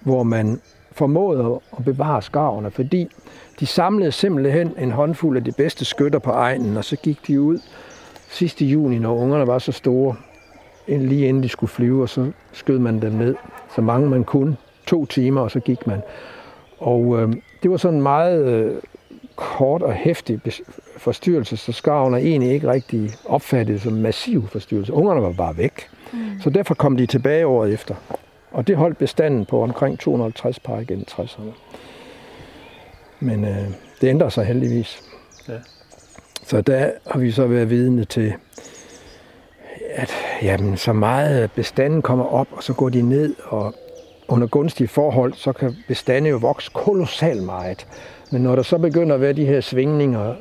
[0.00, 0.60] hvor man
[0.92, 3.08] formåede at bevare skarverne, fordi
[3.60, 7.40] de samlede simpelthen en håndfuld af de bedste skytter på egnen, og så gik de
[7.40, 7.58] ud
[8.28, 10.16] sidste juni, når ungerne var så store,
[10.88, 13.34] lige inden de skulle flyve, og så skød man dem ned,
[13.74, 14.56] så mange man kunne.
[14.86, 16.02] To timer, og så gik man.
[16.78, 18.74] Og øh, det var sådan en meget øh,
[19.36, 20.40] kort og hæftig
[20.96, 24.92] forstyrrelse, så skarven er egentlig ikke rigtig opfattet som massiv forstyrrelse.
[24.92, 25.88] Ungerne var bare væk.
[26.12, 26.18] Mm.
[26.40, 27.94] Så derfor kom de tilbage året efter.
[28.50, 31.50] Og det holdt bestanden på omkring 250 par gennem 60'erne.
[33.20, 35.02] Men øh, det ændrer sig heldigvis.
[35.48, 35.54] Ja.
[36.44, 38.34] Så der har vi så været vidne til,
[39.90, 40.10] at
[40.42, 43.74] jamen, så meget bestanden kommer op, og så går de ned, og
[44.28, 47.86] under gunstige forhold, så kan bestanden jo vokse kolossalt meget.
[48.32, 50.34] Men når der så begynder at være de her svingninger,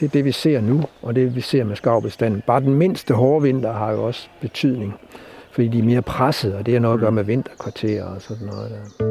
[0.00, 2.42] det er det, vi ser nu, og det vi ser med skavbestanden.
[2.46, 4.94] Bare den mindste hårde vinter har jo også betydning,
[5.50, 8.46] fordi de er mere presset, og det er noget at gøre med vinterkvarterer og sådan
[8.46, 9.04] noget der.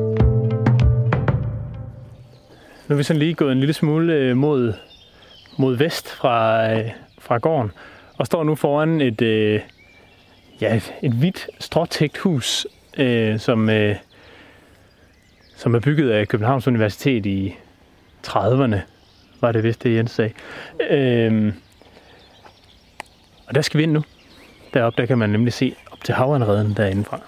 [2.87, 4.73] Nu er vi sådan lige gået en lille smule øh, mod,
[5.57, 7.71] mod vest fra, øh, fra gården,
[8.17, 9.61] og står nu foran et, øh,
[10.61, 12.67] ja, et, et hvidt stråtægt hus,
[12.97, 13.95] øh, som, øh,
[15.63, 17.55] som er bygget af Københavns Universitet i
[18.27, 18.77] 30'erne,
[19.41, 20.33] var det vist det Jens sagde.
[20.89, 21.53] Øhm,
[23.47, 24.03] og der skal vi ind nu.
[24.73, 27.19] Deroppe der kan man nemlig se op til havanreden derindefra.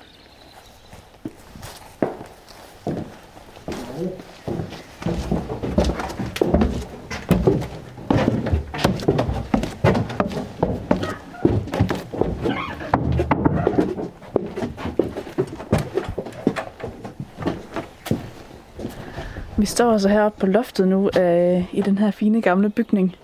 [19.66, 23.16] Vi står altså heroppe på loftet nu øh, i den her fine gamle bygning.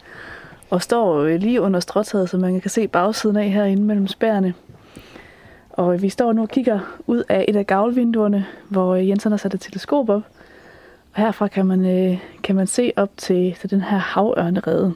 [0.70, 4.54] Og står øh, lige under stråtaget, så man kan se bagsiden af herinde mellem spærene.
[5.70, 9.32] Og øh, vi står nu og kigger ud af et af gavlvinduerne, hvor øh, Jensen
[9.32, 10.22] har sat et teleskop op.
[11.14, 14.94] Og herfra kan man, øh, kan man se op til, til den her havørnerede.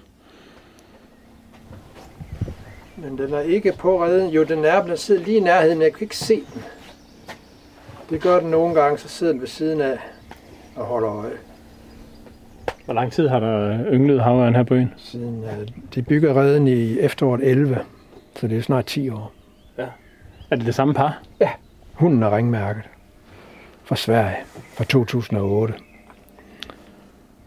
[2.95, 4.29] Men den er ikke på redden.
[4.29, 6.63] Jo, den er placeret lige i nærheden, jeg kan ikke se den.
[8.09, 9.99] Det gør den nogle gange, så sidder den ved siden af
[10.75, 11.31] og holder øje.
[12.85, 14.93] Hvor lang tid har der ynglet havørn her på øen?
[14.97, 17.79] Siden, uh, de bygger redden i efteråret 11,
[18.35, 19.31] så det er snart 10 år.
[19.77, 19.87] Ja.
[20.51, 21.21] Er det det samme par?
[21.39, 21.49] Ja,
[21.93, 22.83] hunden er ringmærket
[23.83, 24.37] fra Sverige
[24.73, 25.73] fra 2008.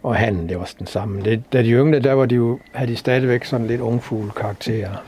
[0.02, 1.22] Og han, det var den samme.
[1.22, 5.04] Det, da de yngre, der var de jo, havde de stadigvæk sådan lidt ungfugle karakterer.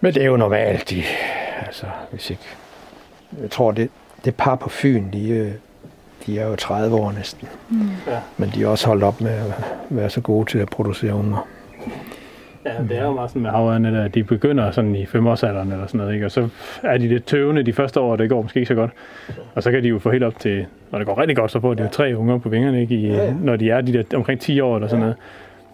[0.00, 1.02] Men det er jo normalt, de,
[1.66, 2.42] altså, hvis ikke...
[3.40, 3.90] Jeg tror, det,
[4.24, 5.52] det par på Fyn, de, øh,
[6.28, 7.48] de er jo 30 år næsten.
[7.68, 7.78] Mm.
[8.06, 8.18] Ja.
[8.36, 9.52] Men de er også holdt op med at
[9.90, 11.48] være så gode til at producere unger.
[12.66, 15.86] Ja, det er jo meget sådan med havørne, at de begynder sådan i femårsalderen eller
[15.86, 16.26] sådan noget, ikke?
[16.26, 16.48] og så
[16.82, 18.90] er de lidt tøvende de første år, og det går måske ikke så godt.
[19.54, 21.60] Og så kan de jo få helt op til, når det går rigtig godt, så
[21.60, 22.94] får de jo tre unger på vingerne, ikke?
[22.94, 23.32] I, ja.
[23.32, 25.16] når de er de der omkring 10 år eller sådan noget.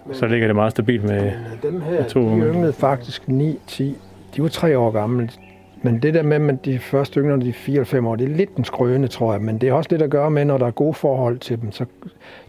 [0.07, 2.47] Men, så ligger det meget stabilt med, dem her, med to unger.
[2.47, 3.83] de yngede faktisk 9-10.
[4.37, 5.29] De var tre år gamle.
[5.85, 8.65] Men det der med, at de første yngre, de 4-5 år, det er lidt en
[8.65, 9.43] skrøne, tror jeg.
[9.43, 11.73] Men det er også lidt at gøre med, når der er gode forhold til dem.
[11.73, 11.85] Så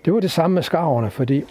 [0.06, 1.44] det var det samme med skarverne, fordi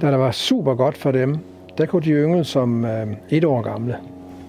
[0.00, 1.38] da der var super godt for dem,
[1.78, 3.96] der kunne de yngle som øh, et år gamle.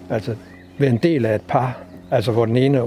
[0.09, 0.35] Altså
[0.77, 1.79] være en del af et par.
[2.11, 2.81] Altså hvor den ene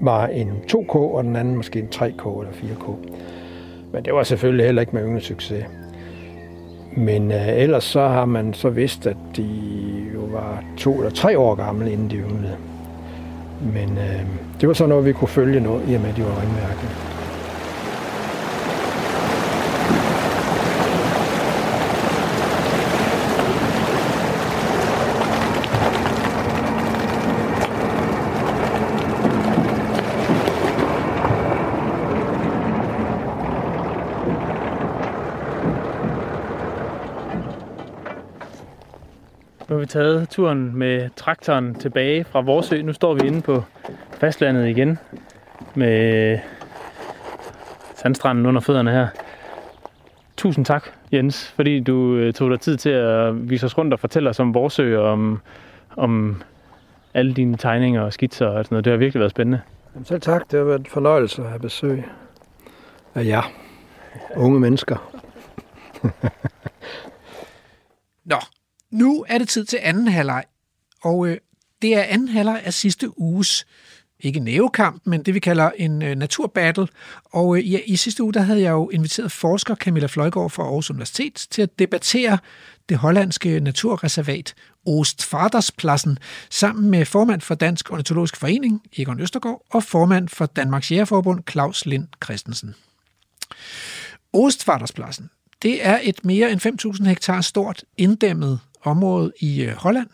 [0.00, 2.90] var en 2K, og den anden måske en 3K eller 4K.
[3.92, 5.64] Men det var selvfølgelig heller ikke med yngre succes.
[6.96, 9.46] Men øh, ellers så har man så vidst, at de
[10.14, 12.56] jo var to eller tre år gamle, inden de ynglede.
[13.60, 14.20] Men øh,
[14.60, 17.13] det var så noget, vi kunne følge noget, i og med, at de var ringmærket.
[39.94, 42.82] Taget turen med traktoren tilbage fra Vorsø.
[42.82, 43.62] Nu står vi inde på
[44.10, 44.98] fastlandet igen
[45.74, 46.38] med
[47.94, 49.08] sandstranden under fødderne her.
[50.36, 54.00] Tusind tak, Jens, fordi du øh, tog dig tid til at vise os rundt og
[54.00, 55.40] fortælle os om Vorsø og om,
[55.96, 56.42] om
[57.14, 58.84] alle dine tegninger og skitser og sådan noget.
[58.84, 59.60] Det har virkelig været spændende.
[59.94, 62.04] Jamen selv tak, det har været en fornøjelse at have besøg
[63.14, 63.52] af jer,
[64.36, 65.10] unge mennesker.
[68.24, 68.36] Nå,
[68.94, 70.44] nu er det tid til anden halvleg,
[71.02, 71.36] og øh,
[71.82, 73.66] det er anden halvleg af sidste uges,
[74.20, 76.88] ikke nævekamp, men det vi kalder en øh, naturbattle.
[77.24, 80.62] Og øh, ja, i sidste uge, der havde jeg jo inviteret forsker Camilla Fløjgaard fra
[80.62, 82.38] Aarhus Universitet til at debattere
[82.88, 84.54] det hollandske naturreservat
[84.86, 86.18] Oostvaarderspladsen
[86.50, 91.86] sammen med formand for Dansk Ornitologisk Forening, Egon Østergaard, og formand for Danmarks Jægerforbund, Claus
[91.86, 92.74] Lind Christensen.
[94.32, 95.30] Oostvaarderspladsen,
[95.62, 100.10] det er et mere end 5.000 hektar stort inddæmmet område i øh, Holland,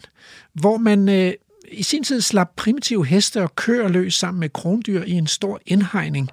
[0.52, 1.32] hvor man øh,
[1.72, 5.60] i sin tid slap primitive heste og køer løs sammen med krondyr i en stor
[5.66, 6.28] indhegning,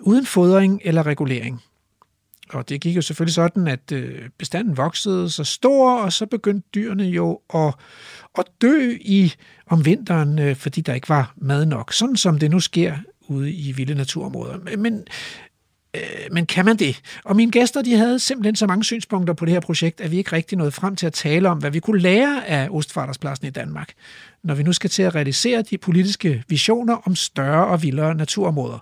[0.00, 1.62] uden fodring eller regulering.
[2.48, 6.68] Og det gik jo selvfølgelig sådan, at øh, bestanden voksede så stor, og så begyndte
[6.74, 7.74] dyrene jo at,
[8.38, 9.32] at dø i
[9.66, 11.92] om vinteren, øh, fordi der ikke var mad nok.
[11.92, 12.96] Sådan som det nu sker
[13.28, 14.76] ude i vilde naturområder.
[14.76, 15.06] Men
[15.94, 16.00] Øh,
[16.32, 17.00] men kan man det?
[17.24, 20.16] Og mine gæster de havde simpelthen så mange synspunkter på det her projekt, at vi
[20.16, 23.50] ikke rigtig nåede frem til at tale om, hvad vi kunne lære af Ostfaderspladsen i
[23.50, 23.92] Danmark,
[24.42, 28.78] når vi nu skal til at realisere de politiske visioner om større og vildere naturområder.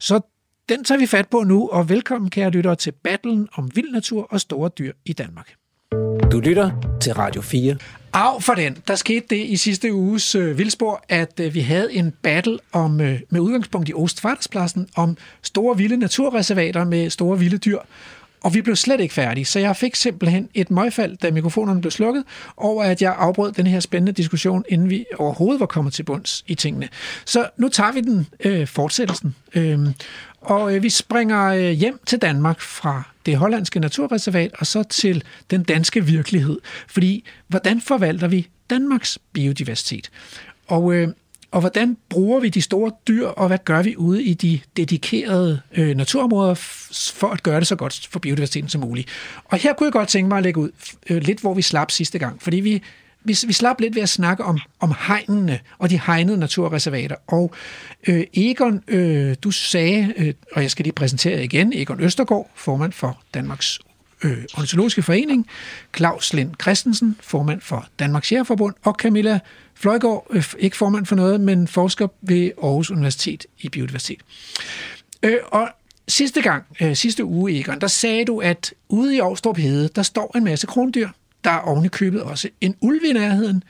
[0.00, 0.20] Så
[0.68, 4.26] den tager vi fat på nu, og velkommen kære lyttere til battlen om vild natur
[4.30, 5.54] og store dyr i Danmark.
[6.32, 8.01] Du lytter til Radio 4.
[8.12, 8.76] Af for den.
[8.88, 13.00] Der skete det i sidste uges øh, vildspor, at øh, vi havde en battle om,
[13.00, 17.78] øh, med udgangspunkt i Ostfartspladsen om store vilde naturreservater med store vilde dyr.
[18.42, 21.90] Og vi blev slet ikke færdige, så jeg fik simpelthen et møgfald, da mikrofonerne blev
[21.90, 22.24] slukket,
[22.56, 26.44] over at jeg afbrød den her spændende diskussion, inden vi overhovedet var kommet til bunds
[26.46, 26.88] i tingene.
[27.24, 29.34] Så nu tager vi den øh, fortsættelsen.
[29.54, 29.78] Øh,
[30.40, 35.24] og øh, vi springer øh, hjem til Danmark fra det hollandske naturreservat og så til
[35.50, 36.58] den danske virkelighed.
[36.88, 40.10] Fordi hvordan forvalter vi Danmarks biodiversitet?
[40.66, 41.08] Og, øh,
[41.52, 45.60] og hvordan bruger vi de store dyr, og hvad gør vi ude i de dedikerede
[45.72, 46.54] øh, naturområder
[47.14, 49.08] for at gøre det så godt for biodiversiteten som muligt?
[49.44, 50.70] Og her kunne jeg godt tænke mig at lægge ud
[51.10, 52.82] øh, lidt, hvor vi slap sidste gang, fordi vi
[53.24, 57.16] vi, vi slap lidt ved at snakke om, om hegnene og de hegnede naturreservater.
[57.26, 57.54] Og
[58.08, 62.92] øh, Egon, øh, du sagde, øh, og jeg skal lige præsentere igen, Egon Østergaard, formand
[62.92, 63.78] for Danmarks
[64.24, 65.46] øh, Ornitologiske Forening,
[65.96, 69.40] Claus Lind Christensen, formand for Danmarks Jægerforbund, og Camilla
[69.82, 74.20] Fløjgaard, øh, ikke formand for noget, men forsker ved Aarhus Universitet i biodiversitet.
[75.22, 75.68] Øh, og
[76.08, 80.02] sidste gang, øh, sidste uge, Egon, der sagde du, at ude i Aarhus Hede, der
[80.02, 81.08] står en masse krondyr,
[81.44, 83.64] der er ovenikøbet også en ulv i nærheden.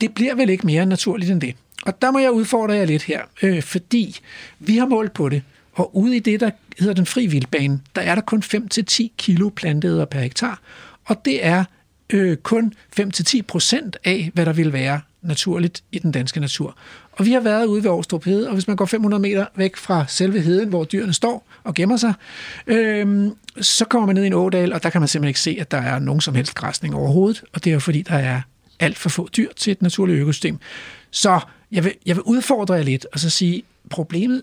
[0.00, 1.56] Det bliver vel ikke mere naturligt end det.
[1.82, 4.20] Og der må jeg udfordre jer lidt her, øh, fordi
[4.58, 8.02] vi har målt på det, og ude i det, der hedder den fri vildbane, der
[8.02, 10.60] er der kun 5-10 kilo planteder per hektar,
[11.04, 11.64] og det er
[12.10, 16.76] øh, kun 5-10 procent af, hvad der vil være naturligt i den danske natur.
[17.12, 19.76] Og vi har været ude ved Aarhus Hede, og hvis man går 500 meter væk
[19.76, 22.14] fra selve heden, hvor dyrene står og gemmer sig,
[22.66, 23.30] øh,
[23.60, 25.70] så kommer man ned i en ådal, og der kan man simpelthen ikke se, at
[25.70, 28.40] der er nogen som helst græsning overhovedet, og det er jo fordi, der er
[28.80, 30.58] alt for få dyr til et naturligt økosystem.
[31.10, 31.40] Så
[31.72, 34.42] jeg vil, jeg vil udfordre jer lidt, og så sige, problemet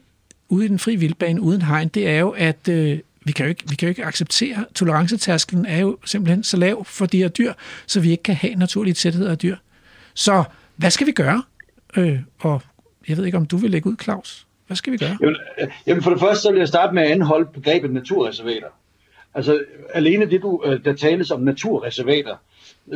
[0.50, 3.50] ude i den fri vildbane uden hegn, det er jo, at øh, vi kan jo
[3.50, 7.28] ikke, vi kan jo ikke acceptere, tolerancetærskelen er jo simpelthen så lav for de her
[7.28, 7.54] dyr,
[7.88, 9.56] så vi ikke kan have naturlige tætheder af dyr.
[10.14, 10.44] Så
[10.80, 11.44] hvad skal vi gøre?
[11.98, 12.62] Øh, og
[13.10, 14.48] jeg ved ikke, om du vil lægge ud, Claus.
[14.68, 15.18] Hvad skal vi gøre?
[15.22, 15.36] Jamen,
[15.88, 18.68] jamen for det første, så vil jeg starte med at anholde begrebet naturreservater.
[19.34, 19.64] Altså
[19.94, 22.36] alene det, du, øh, der tales om naturreservater,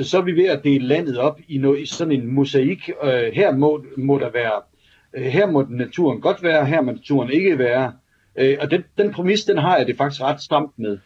[0.01, 2.89] så er vi ved at dele landet op i, noget, i sådan en mosaik.
[3.03, 4.61] Øh, her må, må der være,
[5.13, 7.93] øh, her må naturen godt være, her må naturen ikke være.
[8.59, 10.97] Og den, den præmis, den har jeg det faktisk ret stramt med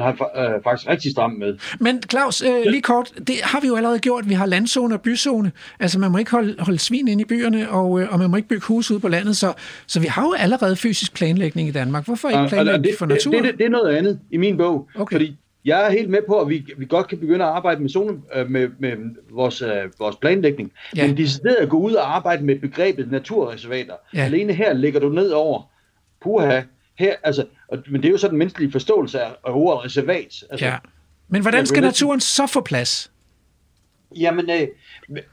[0.00, 1.58] han øh, faktisk rigtig stram med.
[1.80, 4.28] Men Claus, øh, lige kort, det har vi jo allerede gjort.
[4.28, 5.52] Vi har landzone og byzone.
[5.80, 8.36] Altså man må ikke holde, holde svin ind i byerne, og, øh, og man må
[8.36, 9.36] ikke bygge hus ude på landet.
[9.36, 9.52] Så,
[9.86, 12.04] så vi har jo allerede fysisk planlægning i Danmark.
[12.04, 13.32] Hvorfor ikke planlægge det, for natur?
[13.32, 14.88] Det, det, det er noget andet i min bog.
[14.94, 15.14] Okay.
[15.14, 17.90] Fordi jeg er helt med på, at vi, vi godt kan begynde at arbejde med,
[17.90, 18.90] zone, øh, med, med
[19.30, 20.72] vores, øh, vores planlægning.
[20.96, 21.06] Ja.
[21.06, 23.94] Men decideret at gå ud og arbejde med begrebet naturreservater.
[24.14, 24.24] Ja.
[24.24, 25.62] Alene her ligger du ned over,
[26.22, 26.60] puha,
[26.98, 30.44] her, altså, og, men det er jo så den menneskelige forståelse af, af ordet reservat.
[30.50, 30.76] Altså, Ja.
[31.28, 33.12] Men hvordan skal naturen så få plads?
[34.16, 34.68] Jamen, øh,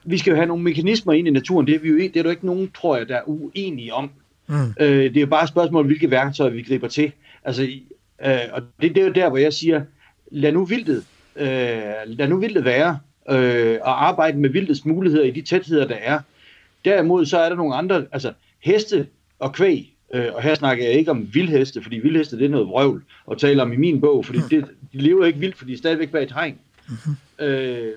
[0.06, 1.68] vi skal jo have nogle mekanismer ind i naturen.
[1.68, 3.22] Det er, vi jo, en- det er der jo ikke nogen, tror jeg, der er
[3.26, 4.12] uenige om.
[4.48, 4.56] Mm.
[4.80, 7.12] Øh, det er jo bare et spørgsmål, om, hvilke værktøjer vi griber til.
[7.44, 7.64] Altså,
[8.26, 9.82] øh, og det, det er jo der, hvor jeg siger,
[10.32, 11.48] lad nu vildtet, øh,
[12.06, 16.20] lad nu vildtet være, øh, og arbejde med vildtets muligheder i de tætheder, der er.
[16.86, 19.08] Derimod så er der nogle andre, altså heste
[19.40, 22.68] og kvæg, øh, og her snakker jeg ikke om vildheste, fordi vildheste det er noget
[22.68, 25.74] vrøvl at tale om i min bog, fordi det, de lever ikke vildt, fordi de
[25.74, 26.58] er stadigvæk bag et hegn.
[27.40, 27.92] Øh,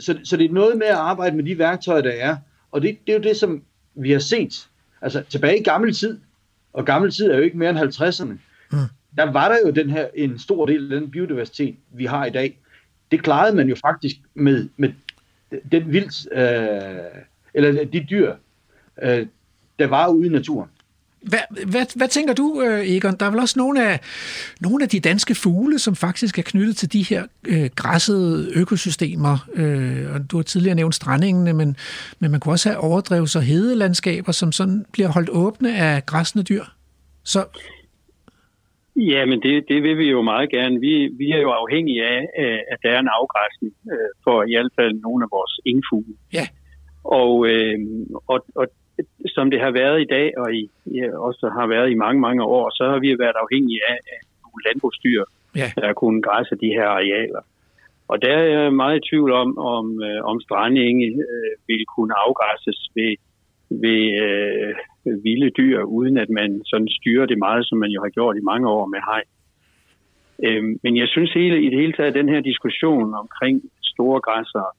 [0.00, 2.36] så, så det er noget med at arbejde med de værktøjer, der er,
[2.72, 3.62] og det, det er jo det, som
[3.94, 4.68] vi har set.
[5.02, 6.18] Altså tilbage i gammel tid,
[6.72, 8.38] og gammel tid er jo ikke mere end 50'erne,
[8.72, 8.78] Mm.
[9.16, 12.30] der var der jo den her, en stor del af den biodiversitet, vi har i
[12.30, 12.58] dag.
[13.10, 14.92] Det klarede man jo faktisk med, med
[15.72, 17.22] den vildt, øh,
[17.54, 18.34] eller de dyr,
[19.02, 19.26] øh,
[19.78, 20.70] der var ude i naturen.
[21.28, 23.16] Hvad, hvad, hvad tænker du, øh, Egon?
[23.20, 24.00] Der er vel også nogle af,
[24.60, 29.48] nogle af de danske fugle, som faktisk er knyttet til de her øh, græssede økosystemer.
[29.54, 31.76] Øh, og du har tidligere nævnt strandingene, men,
[32.18, 36.42] men man kunne også have overdrevs- og hedelandskaber, som sådan bliver holdt åbne af græsne
[36.42, 36.64] dyr.
[37.24, 37.44] Så
[38.96, 40.80] Ja, men det, det vil vi jo meget gerne.
[40.80, 42.20] Vi, vi er jo afhængige af,
[42.72, 46.14] at der er en afgræsning øh, for i hvert fald nogle af vores indfugle.
[46.32, 46.46] Ja.
[47.04, 47.78] Og, øh,
[48.26, 48.66] og, og
[49.26, 52.42] som det har været i dag, og i, ja, også har været i mange, mange
[52.42, 55.24] år, så har vi været afhængige af, af nogle landbrugsdyr,
[55.56, 55.68] Ja.
[55.76, 57.42] der kunne græsse de her arealer.
[58.08, 62.14] Og der er jeg meget i tvivl om, om, øh, om strandinge øh, vil kunne
[62.24, 63.12] afgræsses ved,
[63.70, 68.08] ved øh, vilde dyr, uden at man sådan styrer det meget, som man jo har
[68.08, 69.22] gjort i mange år med hej.
[70.46, 74.20] Øhm, men jeg synes hele, i det hele taget, at den her diskussion omkring store
[74.20, 74.76] græsser,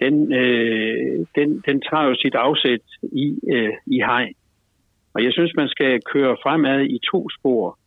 [0.00, 4.32] den, øh, den, den tager jo sit afsæt i, øh, i hej.
[5.14, 7.78] Og jeg synes, man skal køre fremad i to spor.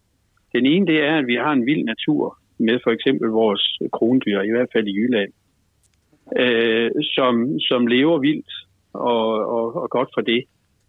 [0.53, 4.41] Den ene, det er, at vi har en vild natur med for eksempel vores krondyr,
[4.41, 5.31] i hvert fald i Jylland,
[6.37, 8.51] øh, som, som lever vildt
[8.93, 10.43] og, og, og godt for det.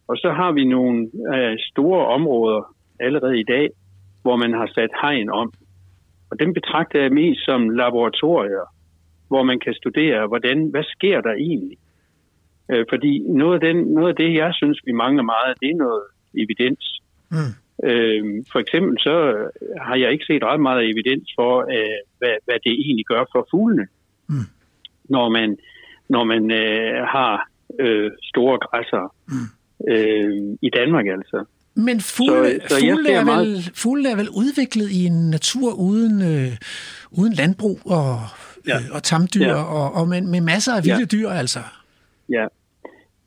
[0.09, 3.69] Og så har vi nogle øh, store områder allerede i dag,
[4.23, 5.53] hvor man har sat hegn om.
[6.31, 8.65] Og dem betragter jeg mest som laboratorier,
[9.31, 11.77] hvor man kan studere, hvordan, hvad sker der egentlig?
[12.73, 15.77] Øh, fordi noget af, den, noget af det, jeg synes, vi mangler meget, det er
[15.87, 16.03] noget
[16.43, 16.83] evidens.
[17.31, 17.53] Mm.
[17.89, 19.15] Øh, for eksempel så
[19.87, 23.49] har jeg ikke set ret meget evidens for, øh, hvad, hvad det egentlig gør for
[23.51, 23.87] fuglene,
[24.29, 24.47] Mm.
[25.05, 25.57] når man,
[26.09, 27.49] når man øh, har
[27.81, 29.15] øh, store græsser
[29.89, 31.45] øh, i Danmark altså.
[31.75, 35.73] Men fugle, Så- så fugle, er meget- vel, fugle er vel udviklet i en natur
[35.89, 36.53] uden, øh,
[37.19, 38.11] uden landbrug og,
[38.69, 38.77] Ja.
[38.77, 39.63] øh, og tamdyr, Ja.
[39.79, 41.61] og, og med, med masser af vilde dyr, altså.
[42.37, 42.47] Ja.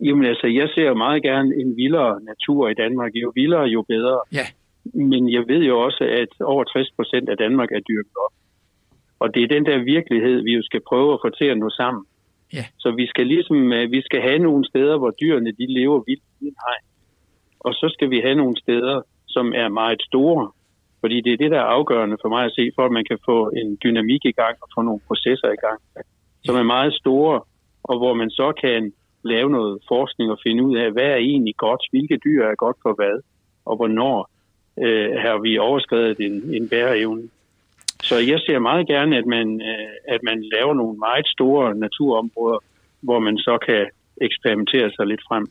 [0.05, 3.11] Jamen altså, jeg ser meget gerne en vildere natur i Danmark.
[3.23, 4.19] Jo vildere, jo bedre.
[4.39, 4.45] Ja.
[4.93, 8.33] Men jeg ved jo også, at over 60 procent af Danmark er dyrket op.
[9.19, 11.69] Og det er den der virkelighed, vi jo skal prøve at få til at nå
[11.69, 12.03] sammen.
[12.53, 12.65] Ja.
[12.79, 16.23] Så vi skal ligesom, øh, vi skal have nogle steder, hvor dyrene de lever vildt
[16.41, 16.83] uden hegn.
[17.59, 20.51] Og så skal vi have nogle steder, som er meget store.
[21.03, 23.19] Fordi det er det, der er afgørende for mig at se, for at man kan
[23.25, 25.79] få en dynamik i gang og få nogle processer i gang,
[26.45, 27.41] som er meget store,
[27.83, 31.55] og hvor man så kan lave noget forskning og finde ud af, hvad er egentlig
[31.57, 33.21] godt, hvilke dyr er godt for hvad,
[33.65, 34.29] og hvornår
[34.83, 37.29] øh, har vi overskrevet en, en bæreevne.
[38.03, 42.59] Så jeg ser meget gerne, at man, øh, at man laver nogle meget store naturområder,
[43.01, 43.89] hvor man så kan
[44.21, 45.47] eksperimentere sig lidt frem.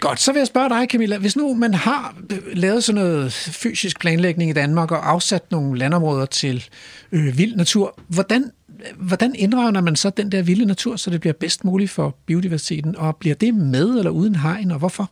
[0.00, 1.18] Godt, så vil jeg spørge dig, Camilla.
[1.18, 5.78] Hvis nu man har øh, lavet sådan noget fysisk planlægning i Danmark og afsat nogle
[5.78, 6.64] landområder til
[7.12, 8.50] øh, vild natur, hvordan,
[8.96, 12.96] hvordan indregner man så den der vilde natur, så det bliver bedst muligt for biodiversiteten?
[12.96, 15.10] Og bliver det med eller uden hegn, og hvorfor?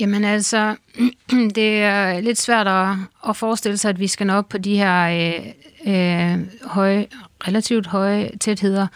[0.00, 0.76] Jamen altså,
[1.54, 2.96] det er lidt svært at,
[3.28, 5.46] at forestille sig, at vi skal nå op på de her øh,
[5.86, 7.06] øh, høje,
[7.48, 8.86] relativt høje tætheder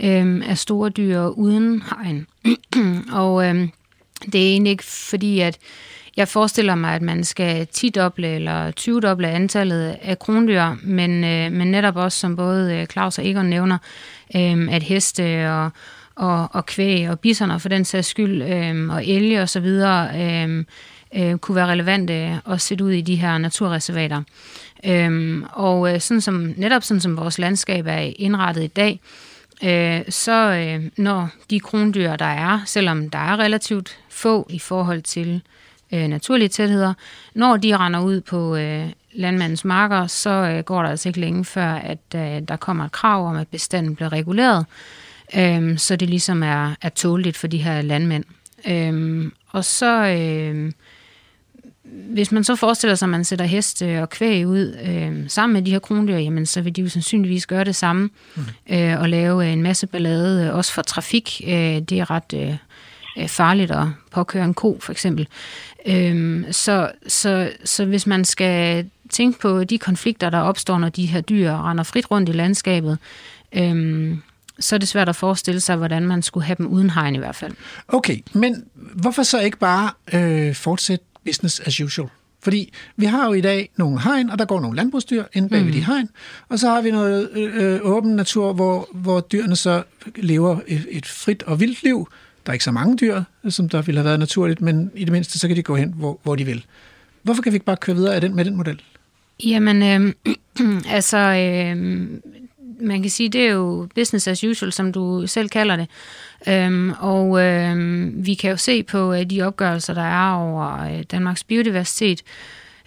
[0.00, 2.26] øh, af store dyr uden hegn.
[3.22, 3.68] og øh,
[4.32, 5.58] det er egentlig ikke fordi, at
[6.16, 11.70] jeg forestiller mig, at man skal 10-doble eller 20-doble antallet af krondyr, men, øh, men
[11.70, 13.78] netop også, som både øh, Claus og Egon nævner,
[14.36, 15.70] øh, at heste og,
[16.14, 20.08] og, og kvæg og bisserne for den sags skyld, øh, og elge og så videre,
[20.22, 20.64] øh,
[21.16, 24.22] øh, kunne være relevante at sætte ud i de her naturreservater.
[24.86, 29.29] Øhm, og øh, sådan som, netop sådan som vores landskab er indrettet i dag, øh,
[29.64, 35.02] Øh, så øh, når de krondyr, der er, selvom der er relativt få i forhold
[35.02, 35.42] til
[35.92, 36.94] øh, naturlige tætheder,
[37.34, 41.44] når de render ud på øh, landmandens marker, så øh, går der altså ikke længe
[41.44, 44.66] før, at øh, der kommer et krav om, at bestanden bliver reguleret,
[45.36, 48.24] øh, så det ligesom er, er tåligt for de her landmænd.
[48.68, 50.06] Øh, og så...
[50.06, 50.72] Øh,
[51.90, 55.62] hvis man så forestiller sig, at man sætter heste og kvæg ud øh, sammen med
[55.62, 58.42] de her krondyr, jamen så vil de jo sandsynligvis gøre det samme mm.
[58.74, 61.40] øh, og lave en masse ballade, øh, også for trafik.
[61.46, 62.56] Øh, det er ret øh,
[63.18, 65.28] øh, farligt at påkøre en ko, for eksempel.
[65.86, 71.06] Øh, så, så, så hvis man skal tænke på de konflikter, der opstår, når de
[71.06, 72.98] her dyr render frit rundt i landskabet,
[73.52, 74.16] øh,
[74.58, 77.18] så er det svært at forestille sig, hvordan man skulle have dem uden hegn i
[77.18, 77.52] hvert fald.
[77.88, 82.08] Okay, men hvorfor så ikke bare øh, fortsætte business as usual.
[82.42, 85.64] Fordi vi har jo i dag nogle hegn, og der går nogle landbrugsdyr ind bag
[85.64, 85.72] mm.
[85.72, 86.08] de hegn,
[86.48, 89.82] og så har vi noget øh, øh, åben natur, hvor, hvor dyrene så
[90.16, 92.08] lever et, et frit og vildt liv.
[92.46, 95.12] Der er ikke så mange dyr, som der ville have været naturligt, men i det
[95.12, 96.64] mindste, så kan de gå hen, hvor, hvor de vil.
[97.22, 98.82] Hvorfor kan vi ikke bare køre videre af den, med den model?
[99.44, 100.14] Jamen, øh,
[100.96, 102.08] altså, øh,
[102.80, 105.88] man kan sige, det er jo business as usual, som du selv kalder det.
[106.48, 111.02] Øhm, og øhm, vi kan jo se på øh, de opgørelser, der er over øh,
[111.10, 112.22] Danmarks biodiversitet,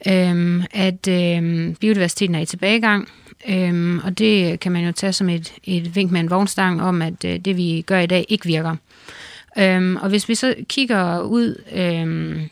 [0.08, 3.10] øhm, at øh, biodiversiteten er i tilbagegang.
[3.50, 7.02] Øhm, og det kan man jo tage som et, et vink med en vognstang om,
[7.02, 8.76] at øh, det vi gør i dag ikke virker.
[9.58, 12.50] Øhm, og hvis vi så kigger ud, øhm,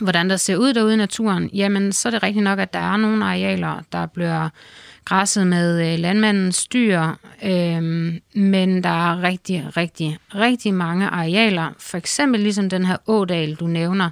[0.00, 2.78] hvordan der ser ud derude i naturen, jamen så er det rigtigt nok, at der
[2.78, 4.48] er nogle arealer, der bliver
[5.04, 7.02] græsset med øh, landmandens dyr,
[7.44, 7.82] øh,
[8.34, 13.66] men der er rigtig, rigtig, rigtig mange arealer, for eksempel ligesom den her ådal, du
[13.66, 14.10] nævner,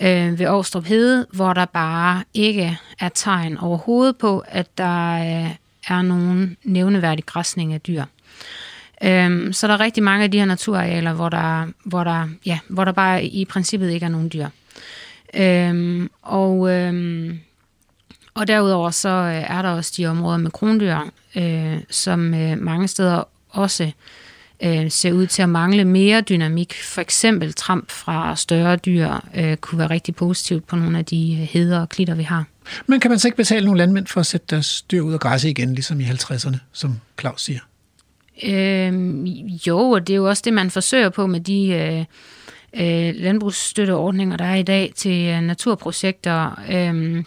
[0.00, 5.50] øh, ved Aarstrup Hede, hvor der bare ikke er tegn overhovedet på, at der øh,
[5.88, 8.04] er nogen nævneværdig græsning af dyr.
[9.04, 12.58] Øhm, så der er rigtig mange af de her naturarealer, hvor der, hvor der, ja,
[12.68, 14.48] hvor der bare i princippet ikke er nogen dyr.
[15.34, 17.40] Øhm, og øhm,
[18.34, 20.98] og derudover så øh, er der også de områder med krondyr,
[21.36, 23.90] øh, som øh, mange steder også
[24.62, 26.74] øh, ser ud til at mangle mere dynamik.
[26.82, 31.38] For eksempel tramp fra større dyr øh, kunne være rigtig positivt på nogle af de
[31.40, 32.44] øh, heder og klitter, vi har.
[32.86, 35.20] Men kan man så ikke betale nogle landmænd for at sætte deres dyr ud og
[35.20, 37.60] græsse igen, ligesom i 50'erne, som Claus siger?
[38.42, 39.26] Øh,
[39.66, 42.04] jo, og det er jo også det, man forsøger på med de øh,
[42.74, 46.62] øh, landbrugsstøtteordninger, der er i dag til øh, naturprojekter.
[46.70, 47.24] Øh,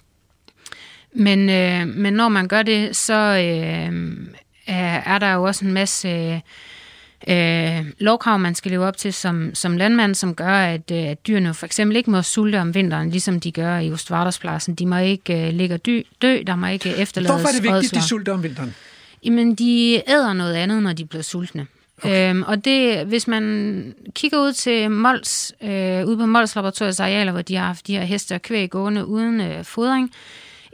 [1.18, 4.18] men, øh, men når man gør det, så øh,
[4.68, 6.42] er, er der jo også en masse
[7.28, 11.28] øh, lovkrav, man skal leve op til som, som landmand, som gør, at, øh, at
[11.28, 14.76] dyrene for eksempel ikke må sulte om vinteren, ligesom de gør i Ostvarderspladsen.
[14.76, 17.64] De må ikke øh, ligge og dø, dø, der må ikke efterlades Hvorfor er det
[17.64, 18.76] vigtigt, at de sulter om vinteren?
[19.24, 21.68] Jamen, de æder noget andet, når de bliver sultne.
[21.98, 22.30] Okay.
[22.30, 27.32] Øhm, og det, hvis man kigger ud til Mols, øh, ude på Mols Laboratoriets arealer,
[27.32, 30.12] hvor de har haft de her heste og kvæg gående uden øh, fodring,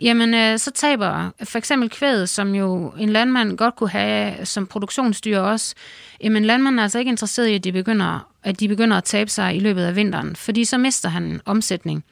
[0.04, 4.68] jamen øh, så taber for eksempel kvædet, som jo en landmand godt kunne have som
[4.68, 5.76] produktionsdyr også,
[6.24, 9.30] jamen landmanden er altså ikke interesseret i, at de begynder, at de begynder at tabe
[9.30, 12.04] sig i løbet af vinteren, fordi så mister han omsætning.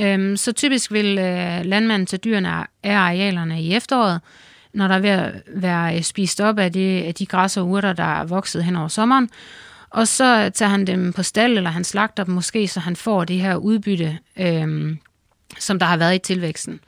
[0.00, 2.48] Øhm, så typisk vil øh, landmanden til dyrene
[2.82, 4.20] af arealerne i efteråret,
[4.72, 7.68] når der er ved at være øh, spist op af, det, af de græs og
[7.68, 9.30] urter, der er vokset hen over sommeren,
[9.90, 13.24] og så tager han dem på stald, eller han slagter dem måske, så han får
[13.24, 14.98] det her udbytte, øhm,
[15.58, 16.80] som der har været i tilvæksten.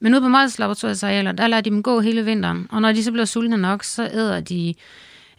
[0.00, 2.92] Men ude på Mols Laboratoriets arealer, der lader de dem gå hele vinteren, og når
[2.92, 4.74] de så bliver sultne nok, så æder de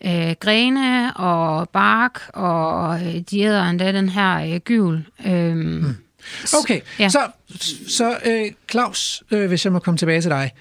[0.05, 5.07] øh, grene og bark, og øh, de æder endda den her øh, gyvel.
[5.25, 5.95] Øh, mm.
[6.59, 7.09] Okay, ja.
[7.09, 7.19] så,
[7.87, 10.51] så øh, Claus, øh, hvis jeg må komme tilbage til dig.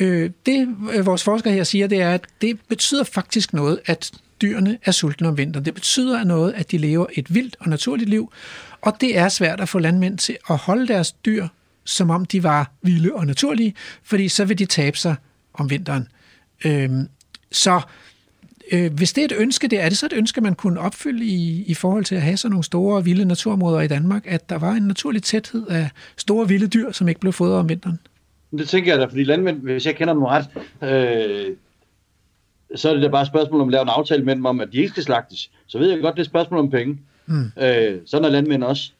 [0.00, 4.12] Øh, det øh, vores forskere her siger, det er, at det betyder faktisk noget, at
[4.42, 5.64] dyrene er sultne om vinteren.
[5.64, 8.32] Det betyder noget, at de lever et vildt og naturligt liv,
[8.80, 11.46] og det er svært at få landmænd til at holde deres dyr
[11.86, 15.16] som om de var vilde og naturlige, fordi så vil de tabe sig
[15.54, 16.08] om vinteren.
[16.64, 17.08] Øhm,
[17.52, 17.80] så
[18.72, 21.24] øh, hvis det er et ønske, det er det så et ønske, man kunne opfylde
[21.24, 24.58] i, i forhold til at have sådan nogle store vilde naturområder i Danmark, at der
[24.58, 27.98] var en naturlig tæthed af store vilde dyr, som ikke blev fodret om vinteren?
[28.58, 30.48] Det tænker jeg da, fordi landmænd, hvis jeg kender dem ret,
[30.82, 31.56] øh,
[32.74, 34.60] så er det da bare et spørgsmål om at lave en aftale med dem om,
[34.60, 35.50] at de ikke skal slagtes.
[35.66, 36.98] Så ved jeg godt, det er et spørgsmål om penge.
[37.26, 37.52] Mm.
[37.60, 38.92] Øh, sådan er landmænd også.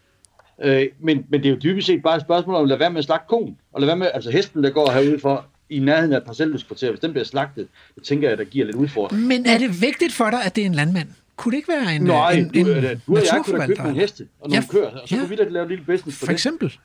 [0.64, 2.90] Øh, men, men det er jo dybest set bare et spørgsmål om at lade være
[2.90, 3.56] med at slagte konen.
[3.72, 6.90] Og lade være med, altså hesten, der går herude for i nærheden af et parcelhuskvarter,
[6.90, 9.22] hvis den bliver slagtet, det tænker jeg, der giver lidt udfordring.
[9.26, 11.08] Men er det vigtigt for dig, at det er en landmand?
[11.36, 13.66] Kunne det ikke være en, Nej, en, du, en øh, du og jeg kunne da
[13.66, 15.20] købe nogle heste og nogle Ja, køer, og så ja.
[15.20, 16.32] kunne vi da lave en lille business på For det.
[16.32, 16.78] eksempel.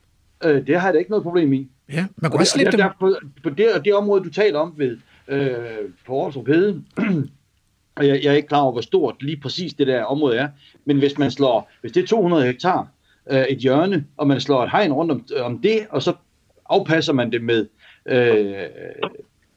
[0.43, 1.67] Øh, det har jeg da ikke noget problem i.
[1.89, 2.79] Ja, man Og kunne også det, slippe og dem.
[2.79, 4.97] der, på, på det, det område, du taler om ved
[5.27, 5.55] øh,
[6.07, 6.83] på Aarhus Hede,
[7.95, 10.47] og jeg, jeg er ikke klar over, hvor stort lige præcis det der område er,
[10.85, 12.87] men hvis man slår, hvis det er 200 hektar,
[13.31, 16.13] øh, et hjørne, og man slår et hegn rundt om, om det, og så
[16.69, 17.67] afpasser man det med
[18.05, 18.53] øh,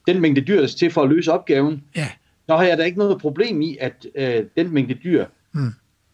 [0.06, 2.08] den mængde dyr, der til for at løse opgaven, Ja.
[2.46, 5.24] så har jeg da ikke noget problem i, at øh, den mængde dyr
[5.56, 5.72] Mm.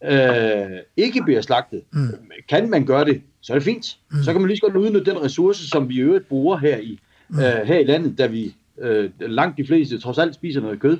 [0.09, 1.81] øh, ikke bliver slagtet.
[1.93, 2.07] Mm.
[2.49, 3.97] Kan man gøre det, så er det fint.
[4.11, 4.23] Mm.
[4.23, 6.77] Så kan man lige så godt udnytte den ressource, som vi i øvrigt bruger her
[6.77, 6.99] i,
[7.29, 7.39] mm.
[7.39, 10.97] øh, her i landet, da vi øh, langt de fleste trods alt spiser noget kød.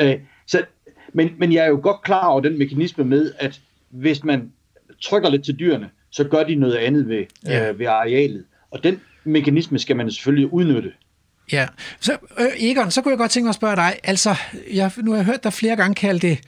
[0.00, 0.14] Øh,
[0.46, 0.62] så,
[1.12, 3.60] men, men jeg er jo godt klar over den mekanisme med, at
[3.90, 4.52] hvis man
[5.02, 7.70] trykker lidt til dyrene, så gør de noget andet ved, Ja.
[7.70, 8.44] øh, ved arealet.
[8.70, 10.92] Og den mekanisme skal man selvfølgelig udnytte.
[11.52, 11.66] Ja,
[12.00, 14.34] så øh, Egon, så kunne jeg godt tænke mig at spørge dig, altså,
[14.72, 16.38] jeg, nu har jeg hørt dig flere gange kalde det,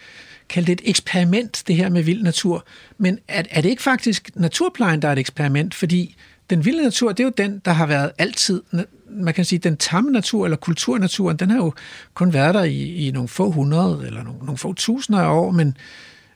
[0.48, 2.64] kalde det et eksperiment, det her med vild natur,
[2.98, 5.74] men er, er det ikke faktisk naturplejen, der er et eksperiment?
[5.74, 6.16] Fordi
[6.50, 8.62] den vilde natur, det er jo den, der har været altid,
[9.10, 11.72] man kan sige, den tamme natur, eller kulturnaturen, den har jo
[12.14, 15.50] kun været der i, i nogle få hundrede, eller nogle, nogle få tusinder af år,
[15.50, 15.76] men,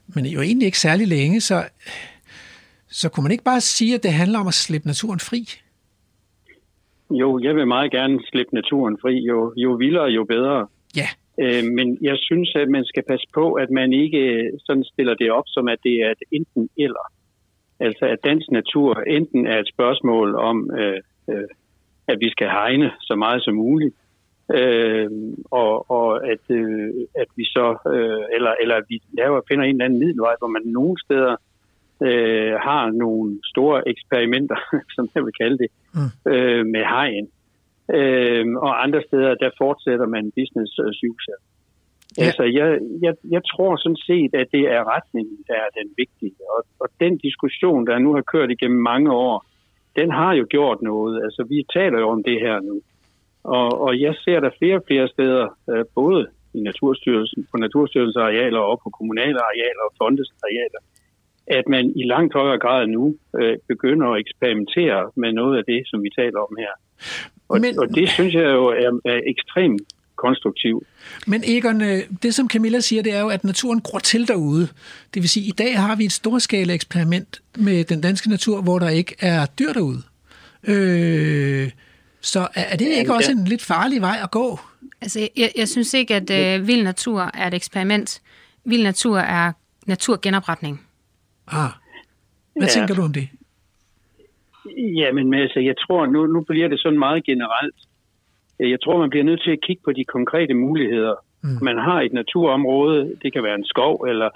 [0.06, 1.64] men jo egentlig ikke særlig længe, så,
[2.88, 5.44] så kunne man ikke bare sige, at det handler om at slippe naturen fri?
[7.10, 9.14] Jo, jeg vil meget gerne slippe naturen fri.
[9.14, 10.66] Jo, jo vildere, jo bedre.
[10.96, 11.08] Ja.
[11.40, 15.14] Øh, men jeg synes, at man skal passe på, at man ikke øh, sådan stiller
[15.14, 17.06] det op, som at det er et enten eller.
[17.80, 21.00] Altså, at dansk natur enten er et spørgsmål om, øh,
[21.30, 21.48] øh,
[22.08, 23.94] at vi skal hegne så meget som muligt,
[24.58, 25.10] øh,
[25.50, 26.88] og, og at, øh,
[27.22, 30.48] at vi så, øh, eller, eller at vi laver, finder en eller anden middelvej, hvor
[30.48, 31.36] man nogle steder
[32.06, 34.58] øh, har nogle store eksperimenter,
[34.94, 36.32] som jeg vil kalde det, Mm.
[36.32, 37.26] øh, med hegn.
[37.98, 41.42] Øh, og andre steder, der fortsætter man business as usual.
[42.18, 42.24] Ja.
[42.24, 42.68] Altså, jeg,
[43.02, 46.34] jeg, jeg tror sådan set, at det er retningen, der er den vigtige.
[46.54, 49.46] Og, og den diskussion, der nu har kørt igennem mange år,
[49.96, 51.24] den har jo gjort noget.
[51.24, 52.80] Altså, vi taler jo om det her nu.
[53.44, 58.16] Og, og jeg ser der flere og flere steder, øh, både i Naturstyrelsen, på Naturstyrelsens
[58.16, 60.80] arealer og på kommunale arealer og fondes arealer,
[61.46, 65.80] at man i langt højere grad nu øh, begynder at eksperimentere med noget af det,
[65.86, 66.72] som vi taler om her.
[67.48, 69.82] Og, Men- og det synes jeg jo er, er ekstremt
[70.16, 70.86] konstruktivt.
[71.26, 74.68] Men Egon, øh, det som Camilla siger, det er jo, at naturen gror til derude.
[75.14, 78.62] Det vil sige, at i dag har vi et storskala eksperiment med den danske natur,
[78.62, 80.02] hvor der ikke er dyr derude.
[80.68, 81.70] Øh,
[82.22, 83.38] så er er det ikke Jamen, også ja.
[83.38, 84.58] en lidt farlig vej at gå?
[85.02, 88.22] Altså, jeg, jeg synes ikke, at øh, vild natur er et eksperiment.
[88.64, 89.52] Vild natur er
[89.86, 90.86] naturgenopretning.
[91.48, 91.70] Ah.
[92.56, 92.72] Hvad Ja.
[92.72, 93.28] tænker du om det?
[94.96, 97.74] Jamen, altså, jeg tror, nu, nu bliver det sådan meget generelt.
[98.58, 101.14] Jeg tror, man bliver nødt til at kigge på de konkrete muligheder.
[101.42, 101.48] Mm.
[101.50, 101.58] Mm.
[101.64, 104.28] Man har et naturområde, det kan være en skov eller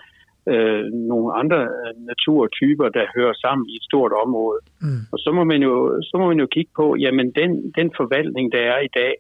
[0.53, 4.61] øh, nogle andre øh, naturtyper, der hører sammen i et stort område.
[4.83, 5.03] Mm.
[5.13, 8.53] Og så må man jo, så må man jo kigge på, jamen den, den forvaltning,
[8.53, 9.15] der er i dag,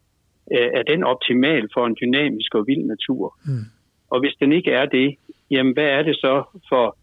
[0.54, 3.38] øh, er den optimal for en dynamisk og vild natur?
[3.46, 3.66] Mm.
[4.10, 5.08] Og hvis den ikke er det,
[5.50, 6.34] jamen hvad er det så
[6.68, 6.96] for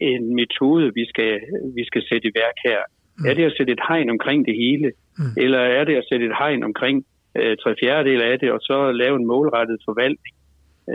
[0.00, 1.40] en metode, vi skal,
[1.76, 2.80] vi skal sætte i værk her?
[3.18, 3.24] Mm.
[3.28, 4.92] Er det at sætte et hegn omkring det hele?
[5.18, 5.24] Mm.
[5.24, 5.42] Mm.
[5.44, 7.06] Eller er det at sætte et hegn omkring
[7.38, 10.34] øh, tre fjerdedel af det, og så lave en målrettet forvaltning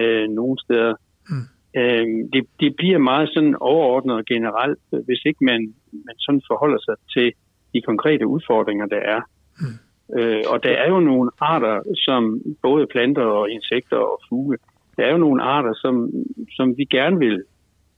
[0.01, 0.95] øh, nogle steder?
[1.29, 1.47] Mm.
[1.77, 6.79] Øh, det, det bliver meget sådan overordnet og generelt, hvis ikke man, man sådan forholder
[6.87, 7.33] sig til
[7.73, 9.21] de konkrete udfordringer, der er.
[9.59, 9.77] Mm.
[10.19, 14.57] Øh, og der er jo nogle arter, som både planter og insekter og fugle,
[14.97, 16.11] der er jo nogle arter, som,
[16.57, 17.43] som vi gerne vil,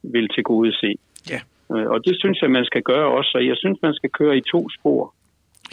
[0.04, 0.96] vil til gode se.
[1.30, 1.40] Ja.
[1.74, 3.32] Øh, og det synes jeg, man skal gøre også.
[3.36, 5.14] Og jeg synes, man skal køre i to spor.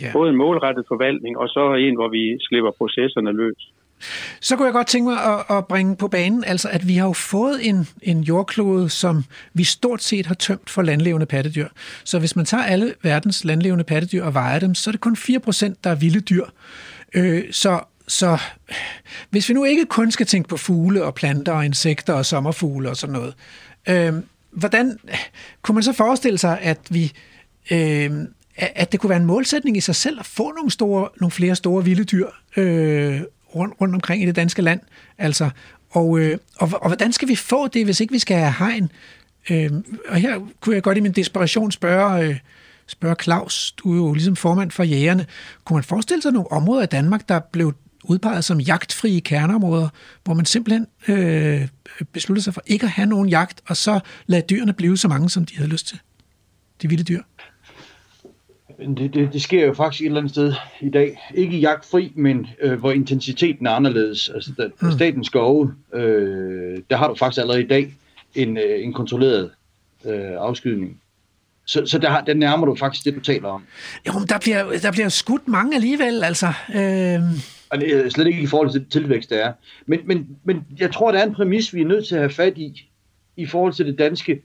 [0.03, 0.11] Ja.
[0.13, 3.73] Både en målrettet forvaltning, og så en, hvor vi slipper processerne løs.
[4.41, 7.07] Så kunne jeg godt tænke mig at, at bringe på banen, altså at vi har
[7.07, 9.25] jo fået en, en jordklode, som
[9.55, 11.69] vi stort set har tømt for landlevende pattedyr.
[12.05, 15.17] Så hvis man tager alle verdens landlevende pattedyr og vejer dem, så er det kun
[15.21, 16.45] 4%, der er vilde dyr.
[17.15, 18.39] Øh, så, så
[19.31, 22.91] hvis vi nu ikke kun skal tænke på fugle og planter og insekter og sommerfugle
[22.91, 23.35] og sådan noget,
[23.89, 24.15] øh,
[24.51, 24.99] hvordan
[25.63, 27.13] kunne man så forestille sig, at vi...
[27.71, 28.11] Øh,
[28.61, 31.57] at det kunne være en målsætning i sig selv at få nogle, store, nogle flere
[31.57, 32.27] store vilde dyr
[32.57, 33.21] øh,
[33.55, 34.81] rundt, rundt omkring i det danske land.
[35.19, 35.51] Altså,
[35.91, 38.93] og, øh, og, og hvordan skal vi få det, hvis ikke vi skal have hegn?
[39.51, 39.71] Øh,
[40.09, 42.37] og her kunne jeg godt i min desperation spørge, øh,
[42.87, 45.27] spørge Claus, du er jo ligesom formand for jægerne.
[45.65, 47.75] Kunne man forestille sig nogle områder i Danmark, der blev
[48.05, 49.89] udpeget som jagtfrie kerneområder,
[50.25, 51.69] hvor man simpelthen øh,
[52.13, 55.31] besluttede sig for ikke at have nogen jagt, og så lade dyrene blive så mange,
[55.31, 55.99] som de havde lyst til?
[56.83, 57.23] De vilde dyr.
[58.79, 61.19] Det, det, det sker jo faktisk et eller andet sted i dag.
[61.35, 64.29] Ikke jagtfri, men øh, hvor intensiteten er anderledes.
[64.29, 64.93] Altså, der, mm.
[64.93, 67.95] statens skove, øh, der har du faktisk allerede i dag
[68.35, 69.51] en, øh, en kontrolleret
[70.05, 71.01] øh, afskydning.
[71.65, 73.65] Så, så der, der nærmer du faktisk det, du taler om.
[74.07, 76.47] Jo, men der bliver, der bliver skudt mange alligevel, altså.
[76.75, 77.21] Øh...
[77.71, 79.53] Og det er slet ikke i forhold til tilvækst, der er.
[79.87, 82.31] Men, men, men jeg tror, der er en præmis, vi er nødt til at have
[82.31, 82.91] fat i,
[83.37, 84.43] i forhold til det danske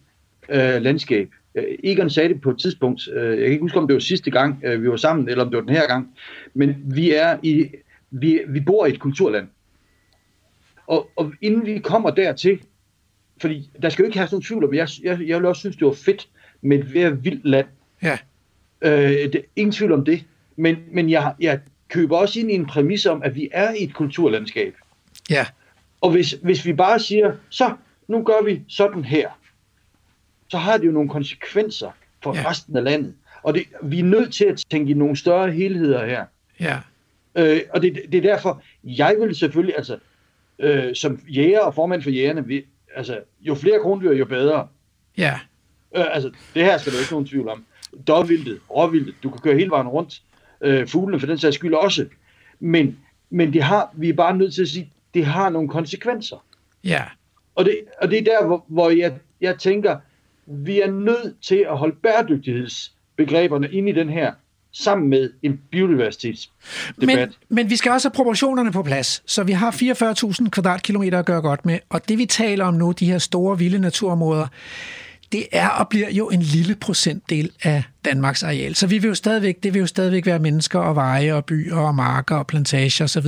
[0.50, 1.30] øh, landskab.
[1.56, 3.99] Øh, Egon sagde det på et tidspunkt, øh, jeg kan ikke huske, om det var
[3.99, 6.16] sidste gang, øh, vi var sammen, eller om det var den her gang,
[6.54, 7.70] men vi er i,
[8.12, 9.47] vi, vi bor i et kulturland.
[10.88, 12.60] Og, og inden vi kommer dertil,
[13.41, 15.76] fordi der skal jo ikke have sådan tvivl om, jeg, jeg, jeg vil også synes,
[15.76, 16.30] det var fedt
[16.62, 17.68] med et mere vildt land.
[18.04, 18.18] Ja.
[18.82, 20.24] Øh, det, ingen tvivl om det.
[20.56, 23.84] Men, men jeg, jeg køber også ind i en præmis om, at vi er i
[23.84, 24.74] et kulturlandskab.
[25.30, 25.45] Ja.
[26.01, 27.74] Og hvis, hvis vi bare siger, så
[28.08, 29.30] nu gør vi sådan her,
[30.54, 31.91] så har det jo nogle konsekvenser
[32.24, 32.49] for ja.
[32.49, 33.14] resten af landet.
[33.43, 36.26] Og det, vi er nødt til at tænke i nogle større helheder her.
[36.60, 36.80] Ja.
[37.36, 39.97] Øh, og det, det er derfor, jeg vil selvfølgelig, altså,
[40.60, 44.68] øh, som jæger og formand for jægerne, vi, altså, jo flere krondyr, jo bedre.
[45.18, 45.39] Ja.
[45.95, 47.66] Øh, altså, det her skal du ikke nogen tvivl om.
[48.08, 50.22] Dårvildet, råvildet, du kan køre hele vejen rundt.
[50.62, 52.06] Øh, fuglene for den sags skyld også.
[52.60, 52.99] Men,
[53.30, 56.45] men det har, vi er bare nødt til at sige, det har nogle konsekvenser.
[56.84, 57.04] Ja.
[57.56, 59.97] Og det, og det er der, hvor, hvor jeg, jeg tænker,
[60.48, 64.32] vi er nødt til at holde bæredygtighedsbegreberne ind i den her,
[64.74, 67.18] sammen med en biodiversitetsdebat.
[67.18, 69.24] Men, men vi skal også have proportionerne på plads.
[69.26, 72.91] Så vi har 44.000 kvadratkilometer at gøre godt med, og det vi taler om nu,
[72.91, 74.48] de her store vilde naturområder,
[75.32, 78.76] det er og bliver jo en lille procentdel af Danmarks areal.
[78.76, 81.76] Så vi vil jo stadigvæk, det vil jo stadigvæk være mennesker og veje og byer
[81.76, 83.28] og marker og plantager osv.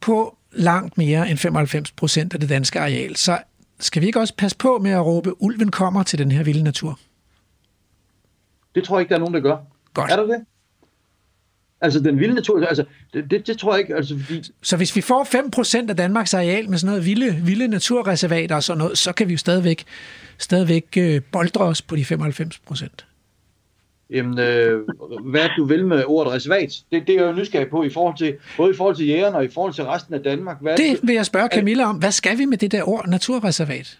[0.00, 3.16] på langt mere end 95 procent af det danske areal.
[3.16, 3.38] Så
[3.80, 6.62] skal vi ikke også passe på med at råbe, ulven kommer til den her vilde
[6.62, 6.98] natur?
[8.74, 9.56] Det tror jeg ikke, der er nogen, der gør.
[9.94, 10.10] Godt.
[10.10, 10.44] Er der det?
[11.80, 14.42] Altså den vilde natur, altså det, det, det tror jeg ikke, altså fordi...
[14.62, 18.62] Så hvis vi får 5% af Danmarks areal med sådan noget vilde, vilde naturreservater og
[18.62, 19.84] sådan noget, så kan vi jo stadigvæk,
[20.38, 23.09] stadigvæk øh, boldre os på de 95%.
[24.12, 24.80] Jamen, øh,
[25.24, 28.16] hvad du vil med ordet reservat, det, det er jeg jo nysgerrig på i forhold
[28.16, 30.56] til, både i forhold til jægerne og i forhold til resten af Danmark.
[30.60, 31.96] Hvad det vil jeg spørge Camilla om.
[31.96, 33.98] Hvad skal vi med det der ord naturreservat?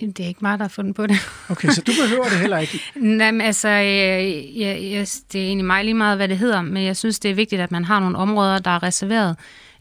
[0.00, 1.16] Det er ikke mig, der har fundet på det.
[1.50, 2.80] Okay, så du behøver det heller ikke?
[3.18, 6.62] Nej, men altså, jeg, jeg, jeg, det er egentlig mig lige meget, hvad det hedder,
[6.62, 9.36] men jeg synes, det er vigtigt, at man har nogle områder, der er reserveret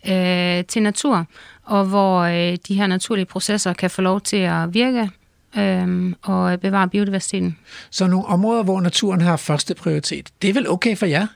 [0.08, 1.26] øh, til natur,
[1.64, 5.10] og hvor øh, de her naturlige processer kan få lov til at virke
[5.58, 7.58] øh, og bevare biodiversiteten.
[7.92, 11.28] Så nogle områder, hvor naturen har første prioritet, det er vel okay for jer?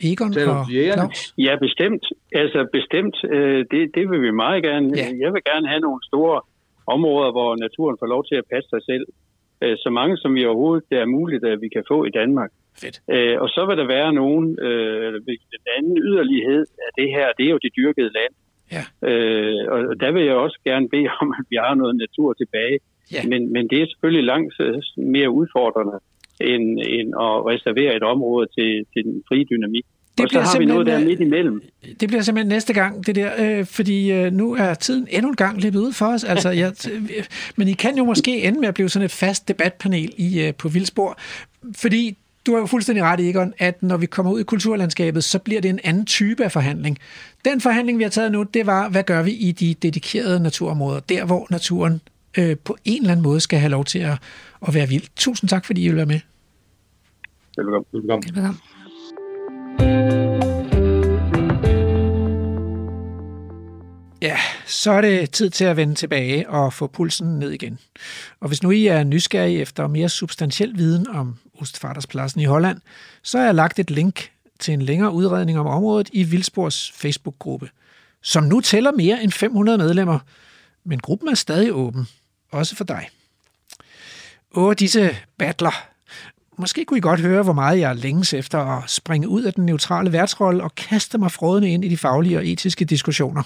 [0.00, 1.34] Egon og Claus?
[1.38, 2.04] Ja, bestemt.
[2.32, 4.88] Altså bestemt, øh, det, det vil vi meget gerne.
[4.96, 5.08] Ja.
[5.24, 6.40] Jeg vil gerne have nogle store
[6.86, 9.06] områder, hvor naturen får lov til at passe sig selv.
[9.62, 12.50] Øh, så mange som vi overhovedet det er muligt, at vi kan få i Danmark.
[12.82, 12.96] Fedt.
[13.14, 15.12] Øh, og så vil der være nogen, øh,
[15.54, 18.34] den anden yderlighed af det her, det er jo det dyrkede land.
[18.72, 18.84] Ja.
[19.08, 22.78] Øh, og der vil jeg også gerne bede om, at vi har noget natur tilbage.
[23.12, 23.22] Ja.
[23.30, 24.54] Men, men det er selvfølgelig langt
[24.96, 25.98] mere udfordrende
[26.40, 26.64] end,
[26.96, 29.84] end at reservere et område til, til den frie dynamik.
[30.18, 31.62] Det og så har vi noget der midt imellem.
[32.00, 35.36] Det bliver simpelthen næste gang, det der, øh, fordi øh, nu er tiden endnu en
[35.36, 36.24] gang løbet ud for os.
[36.24, 36.72] Altså, jeg,
[37.56, 40.54] men I kan jo måske ende med at blive sådan et fast debatpanel i, øh,
[40.54, 41.18] på Vildspor,
[41.76, 45.38] fordi du har jo fuldstændig ret, Egon, at når vi kommer ud i kulturlandskabet, så
[45.38, 46.98] bliver det en anden type af forhandling.
[47.44, 51.00] Den forhandling, vi har taget nu, det var, hvad gør vi i de dedikerede naturområder,
[51.00, 52.00] der hvor naturen
[52.38, 54.18] øh, på en eller anden måde skal have lov til at,
[54.68, 55.04] at være vild.
[55.16, 56.20] Tusind tak, fordi I vil være med.
[57.56, 57.84] Velkommen.
[57.92, 58.24] Velkommen.
[58.34, 58.60] Velkommen.
[64.74, 67.78] Så er det tid til at vende tilbage og få pulsen ned igen.
[68.40, 72.80] Og hvis nu I er nysgerrige efter mere substantiel viden om Ostfaderspladsen i Holland,
[73.22, 77.70] så har jeg lagt et link til en længere udredning om området i Vildspors Facebook-gruppe,
[78.22, 80.18] som nu tæller mere end 500 medlemmer,
[80.84, 82.08] men gruppen er stadig åben,
[82.52, 83.08] også for dig.
[84.54, 85.86] Åh, disse battler.
[86.58, 89.66] Måske kunne I godt høre, hvor meget jeg længes efter at springe ud af den
[89.66, 93.42] neutrale værtsrolle og kaste mig frådende ind i de faglige og etiske diskussioner.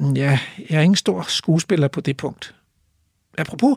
[0.00, 0.38] Ja,
[0.70, 2.54] jeg er ingen stor skuespiller på det punkt.
[3.38, 3.76] Apropos,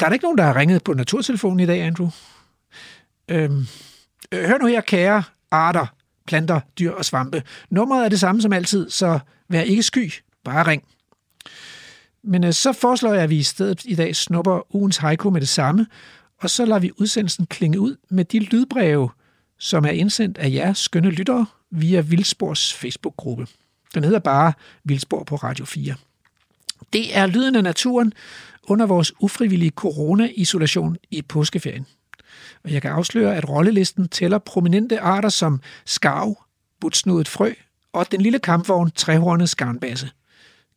[0.00, 2.08] der er der ikke nogen, der har ringet på naturtelefonen i dag, Andrew.
[3.28, 3.66] Øhm,
[4.32, 5.86] øh, hør nu her, kære arter,
[6.26, 7.42] planter, dyr og svampe.
[7.70, 9.18] Nummeret er det samme som altid, så
[9.48, 10.12] vær ikke sky,
[10.44, 10.82] bare ring.
[12.22, 15.40] Men øh, så foreslår jeg, at vi i stedet i dag snupper ugens haiku med
[15.40, 15.86] det samme,
[16.40, 19.10] og så lader vi udsendelsen klinge ud med de lydbreve,
[19.58, 23.46] som er indsendt af jer skønne lyttere via Vildspors Facebook-gruppe.
[23.96, 24.52] Den hedder bare
[24.84, 25.94] Vildspor på Radio 4.
[26.92, 28.12] Det er lyden af naturen
[28.62, 31.86] under vores ufrivillige corona-isolation i påskeferien.
[32.64, 36.42] Og jeg kan afsløre, at rollelisten tæller prominente arter som skarv,
[36.80, 37.52] butsnudet frø
[37.92, 40.10] og den lille kampvogn træhornet skarnbasse.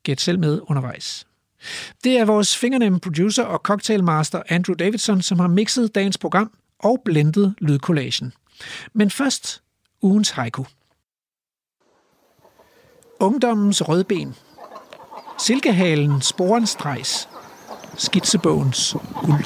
[0.04, 1.28] Gæt selv med undervejs.
[2.04, 7.02] Det er vores fingernemme producer og cocktailmaster Andrew Davidson, som har mixet dagens program og
[7.06, 8.34] blendet lydcollagen.
[8.94, 9.62] Men først
[10.02, 10.64] ugens haiku.
[13.20, 14.36] Ungdommens rødben.
[15.38, 17.30] Silkehalen sporenstrejs.
[17.98, 19.46] Skitsebogens guld.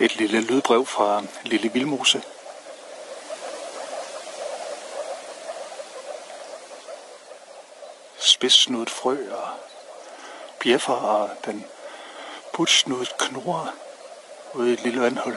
[0.00, 2.22] Et lille lydbrev fra Lille Vilmose.
[8.18, 9.48] Spidssnudet frø og
[10.60, 11.64] bjeffer og den
[12.52, 13.74] putsnudet knurrer
[14.54, 15.36] ude i et lille vandhul.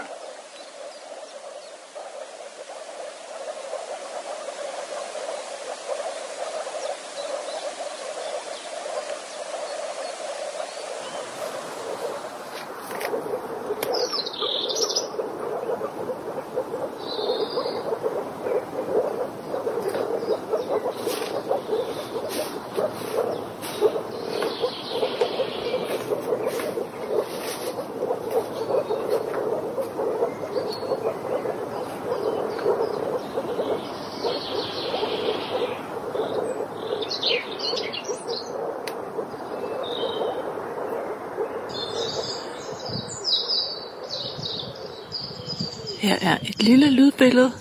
[46.04, 47.52] Her er et lille lydbillede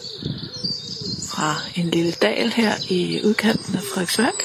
[1.31, 4.43] fra en lille dal her i udkanten af Frederiksværk.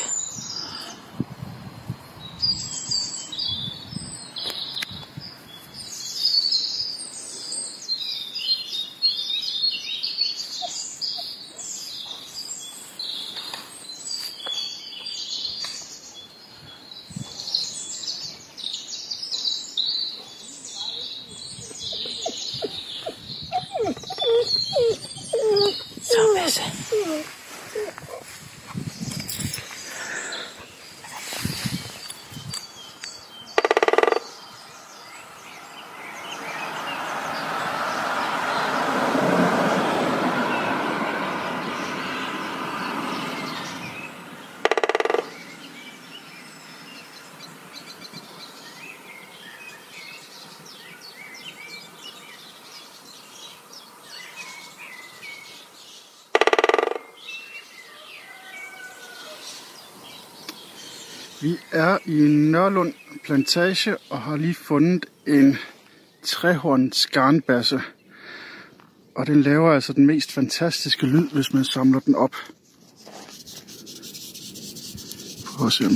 [26.03, 26.61] Så Masse.
[61.41, 65.57] Vi er i Nørlund Plantage og har lige fundet en
[66.23, 67.81] trehorns skarnbasse.
[69.15, 72.35] Og den laver altså den mest fantastiske lyd, hvis man samler den op.
[75.45, 75.91] Prøv at se om.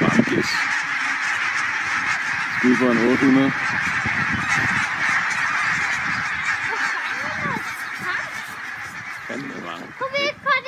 [0.00, 0.46] Bankes.
[2.58, 3.52] Skud på en 800.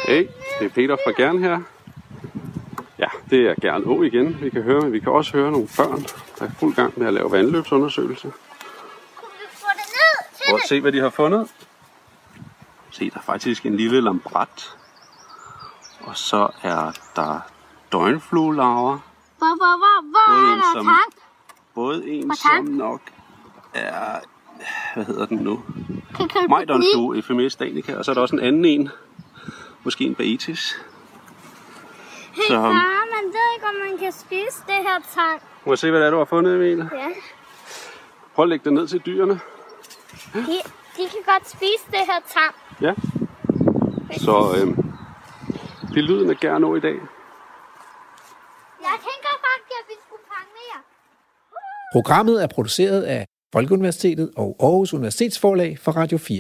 [0.09, 0.27] Hey,
[0.61, 1.61] det er Peter fra Gern her.
[2.99, 4.37] Ja, det er Gern Å igen.
[4.41, 6.03] Vi kan høre, men vi kan også høre nogle børn,
[6.39, 8.33] der er fuld gang med at lave vandløbsundersøgelse.
[10.49, 11.49] Prøv at se, hvad de har fundet.
[12.91, 14.77] Se, der er faktisk en lille lambrat.
[16.01, 17.41] Og så er der
[17.93, 18.99] døgnfluelarver.
[19.39, 20.89] Hvor, hvor, hvor, hvor Både er der som,
[21.75, 23.01] både en, Hvor som nok
[23.75, 24.21] er...
[24.95, 25.63] Hvad hedder den nu?
[26.49, 27.97] Majdonflue, Ephemeris danica.
[27.97, 28.89] Og så er der også en anden en.
[29.85, 30.81] Måske en baetis.
[32.35, 35.43] Hey Så, far, man ved ikke, om man kan spise det her tang.
[35.67, 36.79] Må jeg se, hvad det er, du har fundet, Emil?
[36.79, 37.09] Ja.
[38.35, 39.41] Prøv at lægge det ned til dyrene.
[40.35, 40.57] De,
[40.97, 42.55] de kan godt spise det her tang.
[42.87, 42.93] Ja.
[44.19, 44.75] Så øhm,
[45.93, 46.99] det er lyden af Gernå i dag.
[48.89, 50.81] Jeg tænker faktisk, at vi skulle fange mere.
[51.93, 56.39] Programmet er produceret af Folkeuniversitetet og Aarhus Universitetsforlag for Radio 4.